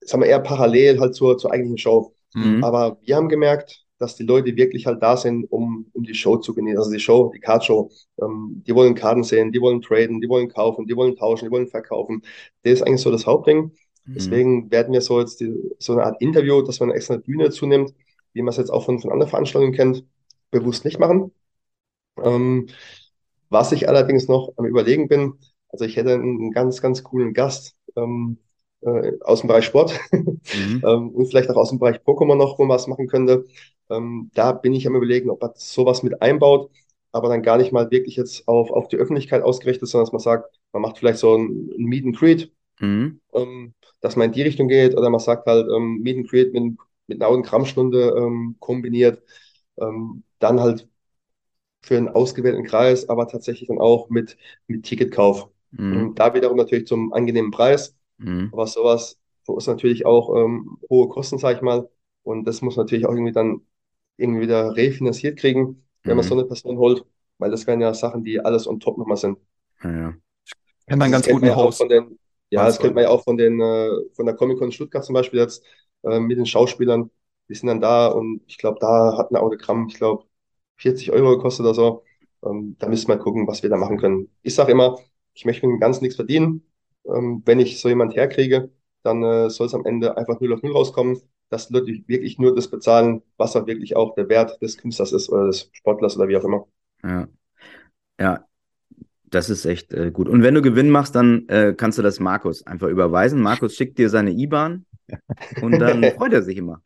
[0.00, 2.14] sagen wir eher parallel halt zur, zur eigentlichen Show.
[2.34, 2.62] Mhm.
[2.64, 6.36] Aber wir haben gemerkt, dass die Leute wirklich halt da sind, um, um die Show
[6.36, 6.78] zu genießen.
[6.78, 7.90] Also die Show, die Card-Show.
[8.20, 11.52] Ähm, die wollen Karten sehen, die wollen traden, die wollen kaufen, die wollen tauschen, die
[11.52, 12.22] wollen verkaufen.
[12.64, 13.72] Das ist eigentlich so das Hauptding.
[14.04, 14.14] Mhm.
[14.14, 17.50] Deswegen werden wir so jetzt die, so eine Art Interview, dass man eine extra Bühne
[17.50, 17.94] zunimmt,
[18.32, 20.04] wie man es jetzt auch von, von anderen Veranstaltungen kennt,
[20.50, 21.30] bewusst nicht machen.
[22.22, 22.66] Ähm,
[23.50, 25.34] was ich allerdings noch am Überlegen bin,
[25.68, 28.38] also ich hätte einen ganz, ganz coolen Gast ähm,
[28.82, 29.98] äh, aus dem Bereich Sport
[30.52, 30.82] Mhm.
[30.84, 33.44] ähm, und vielleicht auch aus dem Bereich Pokémon noch, wo man was machen könnte.
[33.90, 36.70] Ähm, da bin ich am Überlegen, ob man sowas mit einbaut,
[37.12, 40.20] aber dann gar nicht mal wirklich jetzt auf, auf die Öffentlichkeit ausgerichtet, sondern dass man
[40.20, 43.20] sagt, man macht vielleicht so ein, ein Meet and Greet, Mhm.
[43.34, 46.52] ähm, dass man in die Richtung geht oder man sagt halt ähm, Meet and Greet
[46.52, 46.76] mit,
[47.08, 49.22] mit einer Autogrammstunde ähm, kombiniert,
[49.80, 50.88] ähm, dann halt
[51.82, 55.48] für einen ausgewählten Kreis, aber tatsächlich dann auch mit, mit Ticketkauf.
[55.72, 56.08] Mhm.
[56.08, 58.52] Und da wiederum natürlich zum angenehmen Preis, Mhm.
[58.52, 61.88] aber sowas verursacht natürlich auch ähm, hohe Kosten, sag ich mal.
[62.22, 63.62] Und das muss man natürlich auch irgendwie dann
[64.16, 66.26] irgendwie wieder refinanziert kriegen, wenn man Mhm.
[66.26, 67.04] so eine Person holt,
[67.38, 69.38] weil das wären ja Sachen, die alles on top nochmal sind.
[69.84, 70.14] Ja, ja.
[70.88, 71.76] Kennt man Das ganz kennt guten man ja auch Host.
[71.76, 72.18] von den,
[72.50, 75.40] ja, das kennt man ja auch von den, äh, von der Comic-Con Stuttgart zum Beispiel
[75.40, 75.64] jetzt,
[76.02, 77.10] äh, mit den Schauspielern.
[77.48, 80.24] Die sind dann da und ich glaube, da hat ein Autogramm, ich glaube,
[80.76, 82.04] 40 Euro gekostet oder so.
[82.44, 84.30] Ähm, da müssen wir gucken, was wir da machen können.
[84.42, 84.98] Ich sage immer,
[85.34, 86.66] ich möchte mit dem Ganzen nichts verdienen.
[87.06, 88.70] Ähm, wenn ich so jemand herkriege,
[89.02, 92.54] dann äh, soll es am Ende einfach 0 auf 0 rauskommen, dass Leute wirklich nur
[92.54, 96.28] das bezahlen, was auch wirklich auch der Wert des Künstlers ist oder des Sportlers oder
[96.28, 96.66] wie auch immer.
[97.02, 97.28] Ja.
[98.20, 98.46] Ja,
[99.24, 100.28] das ist echt äh, gut.
[100.28, 103.40] Und wenn du Gewinn machst, dann äh, kannst du das Markus einfach überweisen.
[103.40, 104.84] Markus schickt dir seine IBAN
[105.60, 106.82] und dann freut er sich immer.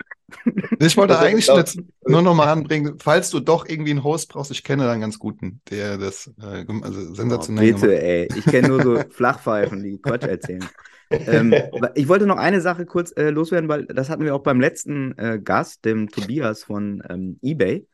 [0.80, 4.50] Ich wollte eigentlich jetzt nur noch mal anbringen, falls du doch irgendwie einen Host brauchst,
[4.50, 8.28] ich kenne da einen ganz guten, der das äh, also Oh, sensationell bitte, gemacht ey.
[8.34, 10.70] Ich kenne nur so Flachpfeifen, die Quatsch erzählen.
[11.26, 11.62] ähm,
[11.94, 15.16] ich wollte noch eine Sache kurz äh, loswerden, weil das hatten wir auch beim letzten
[15.18, 17.86] äh, Gast, dem Tobias von ähm, eBay,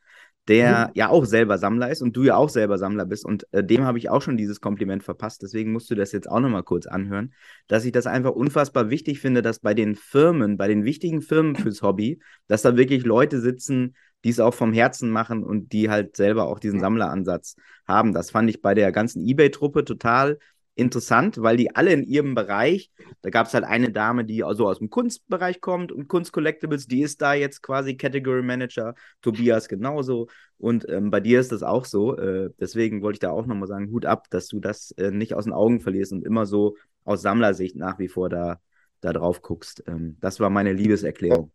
[0.47, 3.63] der ja auch selber Sammler ist und du ja auch selber Sammler bist und äh,
[3.63, 5.41] dem habe ich auch schon dieses Kompliment verpasst.
[5.41, 7.33] Deswegen musst du das jetzt auch nochmal kurz anhören,
[7.67, 11.55] dass ich das einfach unfassbar wichtig finde, dass bei den Firmen, bei den wichtigen Firmen
[11.55, 15.89] fürs Hobby, dass da wirklich Leute sitzen, die es auch vom Herzen machen und die
[15.89, 17.55] halt selber auch diesen Sammleransatz
[17.87, 18.13] haben.
[18.13, 20.39] Das fand ich bei der ganzen eBay-Truppe total
[20.75, 24.67] interessant, weil die alle in ihrem Bereich, da gab es halt eine Dame, die also
[24.67, 30.27] aus dem Kunstbereich kommt und Kunst-Collectibles, die ist da jetzt quasi Category Manager, Tobias genauso
[30.57, 32.17] und ähm, bei dir ist das auch so.
[32.17, 35.33] Äh, deswegen wollte ich da auch nochmal sagen, Hut ab, dass du das äh, nicht
[35.33, 38.59] aus den Augen verlierst und immer so aus Sammlersicht nach wie vor da,
[39.01, 39.83] da drauf guckst.
[39.87, 41.51] Ähm, das war meine Liebeserklärung.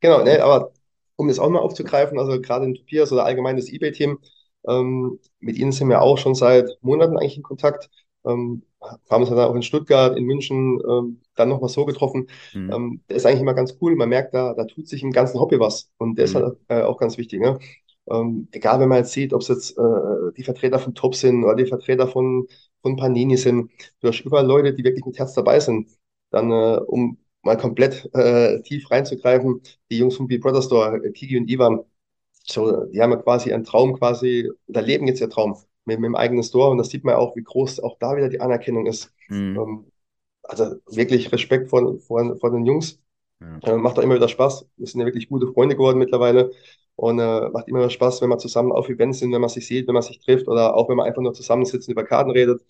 [0.00, 0.72] Genau, ne, aber
[1.16, 4.18] um das auch mal aufzugreifen, also gerade in Tobias oder allgemein das eBay-Team,
[4.68, 7.90] ähm, mit ihnen sind wir auch schon seit Monaten eigentlich in Kontakt.
[8.28, 8.62] Ähm,
[9.10, 12.28] haben uns dann auch in Stuttgart, in München ähm, dann nochmal so getroffen.
[12.52, 12.70] Mhm.
[12.72, 13.96] Ähm, der ist eigentlich immer ganz cool.
[13.96, 15.90] Man merkt, da, da tut sich im ganzen Hobby was.
[15.98, 16.36] Und der ist Mhm.
[16.36, 17.40] halt äh, auch ganz wichtig.
[17.40, 17.58] Ne?
[18.10, 21.44] Ähm, egal, wenn man jetzt sieht, ob es jetzt äh, die Vertreter von Top sind
[21.44, 22.46] oder die Vertreter von,
[22.82, 23.70] von Panini sind.
[24.00, 25.88] Du hast überall Leute, die wirklich mit Herz dabei sind.
[26.30, 31.10] Dann, äh, um mal komplett äh, tief reinzugreifen, die Jungs vom Big Brother Store, äh,
[31.12, 31.80] Kiki und Ivan,
[32.46, 35.56] so, die haben ja quasi einen Traum quasi, oder leben jetzt ihr Traum
[35.88, 36.70] mit, mit dem eigenen Store.
[36.70, 39.12] Und das sieht man auch, wie groß auch da wieder die Anerkennung ist.
[39.28, 39.56] Mhm.
[39.56, 39.92] Ähm,
[40.42, 43.00] also wirklich Respekt vor, vor, vor den Jungs.
[43.40, 43.58] Ja.
[43.74, 44.68] Äh, macht auch immer wieder Spaß.
[44.76, 46.52] Wir sind ja wirklich gute Freunde geworden mittlerweile.
[46.96, 49.66] Und äh, macht immer wieder Spaß, wenn wir zusammen auf Events sind, wenn man sich
[49.66, 52.32] sieht, wenn man sich trifft oder auch wenn man einfach nur zusammensitzt und über Karten
[52.32, 52.60] redet.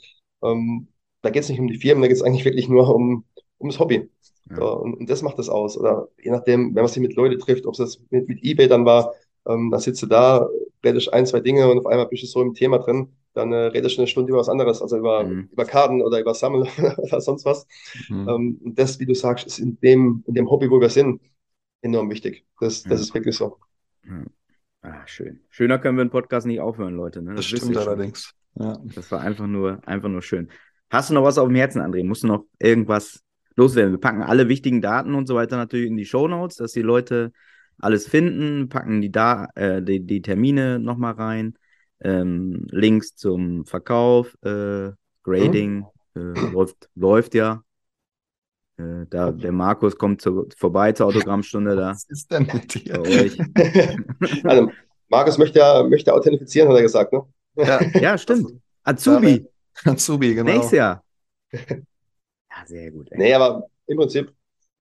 [0.42, 0.88] Ähm,
[1.22, 3.24] da geht es nicht um die Firmen, da geht es eigentlich wirklich nur um,
[3.58, 4.10] ums Hobby.
[4.50, 4.56] Ja.
[4.56, 5.78] So, und, und das macht das aus.
[5.78, 8.84] Oder je nachdem, wenn man sich mit Leuten trifft, ob es mit, mit eBay dann
[8.84, 9.14] war,
[9.48, 10.48] ähm, dann sitzt du da,
[10.84, 13.56] redest ein, zwei Dinge und auf einmal bist du so im Thema drin, dann äh,
[13.66, 15.48] redest du eine Stunde über was anderes, also über, Mhm.
[15.52, 16.68] über Karten oder über Sammeln
[16.98, 17.66] oder sonst was.
[18.08, 18.28] Mhm.
[18.28, 21.20] Ähm, und das, wie du sagst, ist in dem, in dem Hobby, wo wir sind,
[21.82, 22.44] enorm wichtig.
[22.60, 23.58] Das, das ist wirklich so.
[24.82, 25.40] Ah, schön.
[25.50, 27.22] Schöner können wir den Podcast nicht aufhören, Leute.
[27.22, 27.34] Ne?
[27.34, 28.32] Das wisst stimmt allerdings.
[28.54, 28.78] Ja.
[28.94, 30.48] Das war einfach nur, einfach nur schön.
[30.90, 32.04] Hast du noch was auf dem Herzen, André?
[32.04, 33.22] Musst du noch irgendwas
[33.56, 33.92] loswerden?
[33.92, 37.32] Wir packen alle wichtigen Daten und so weiter natürlich in die Shownotes, dass die Leute
[37.80, 41.54] alles finden, packen die, da äh, die, die Termine nochmal rein,
[42.00, 44.90] ähm, Links zum Verkauf, äh,
[45.22, 47.62] Grading, äh, läuft, läuft ja.
[48.78, 53.02] Äh, da, der Markus kommt zu, vorbei zur Autogrammstunde da Was ist denn mit dir?
[54.44, 54.70] also,
[55.08, 57.22] Markus möchte ja möchte authentifizieren, hat er gesagt, ne?
[57.56, 58.52] Ja, Ja, stimmt.
[58.84, 59.46] Azubi,
[59.84, 60.52] Azubi, genau.
[60.52, 61.04] nächstes Jahr.
[62.50, 63.12] Ja, sehr gut.
[63.12, 63.18] Ey.
[63.18, 64.32] Nee, aber im Prinzip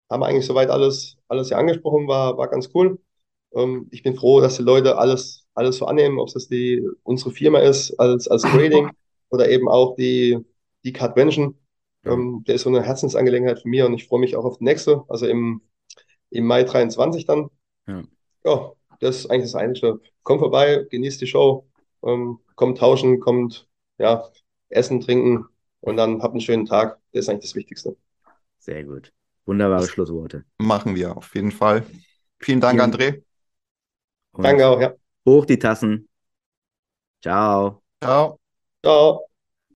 [0.09, 2.99] haben wir eigentlich soweit alles, alles ja angesprochen, war, war ganz cool.
[3.53, 7.31] Ähm, ich bin froh, dass die Leute alles, alles so annehmen, ob es die unsere
[7.31, 8.89] Firma ist als, als Trading
[9.29, 10.39] oder eben auch die,
[10.83, 11.57] die Cardvention.
[12.05, 14.63] Ähm, der ist so eine Herzensangelegenheit für mir und ich freue mich auch auf die
[14.63, 15.61] nächste, also im,
[16.29, 17.49] im Mai 23 dann.
[17.87, 18.03] Ja.
[18.45, 18.71] ja,
[19.01, 19.99] das ist eigentlich das Einzige.
[20.23, 21.67] Kommt vorbei, genießt die Show,
[22.03, 23.67] ähm, kommt tauschen, kommt
[23.97, 24.29] ja,
[24.69, 25.45] essen, trinken
[25.81, 26.99] und dann habt einen schönen Tag.
[27.11, 27.97] Das ist eigentlich das Wichtigste.
[28.59, 29.11] Sehr gut.
[29.47, 30.43] Wunderbare Schlussworte.
[30.57, 31.83] Machen wir auf jeden Fall.
[32.39, 33.23] Vielen Dank, Vielen- André.
[34.33, 34.93] Und Danke auch, ja.
[35.25, 36.07] Hoch die Tassen.
[37.21, 37.81] Ciao.
[38.03, 38.39] Ciao.
[38.83, 39.27] Ciao.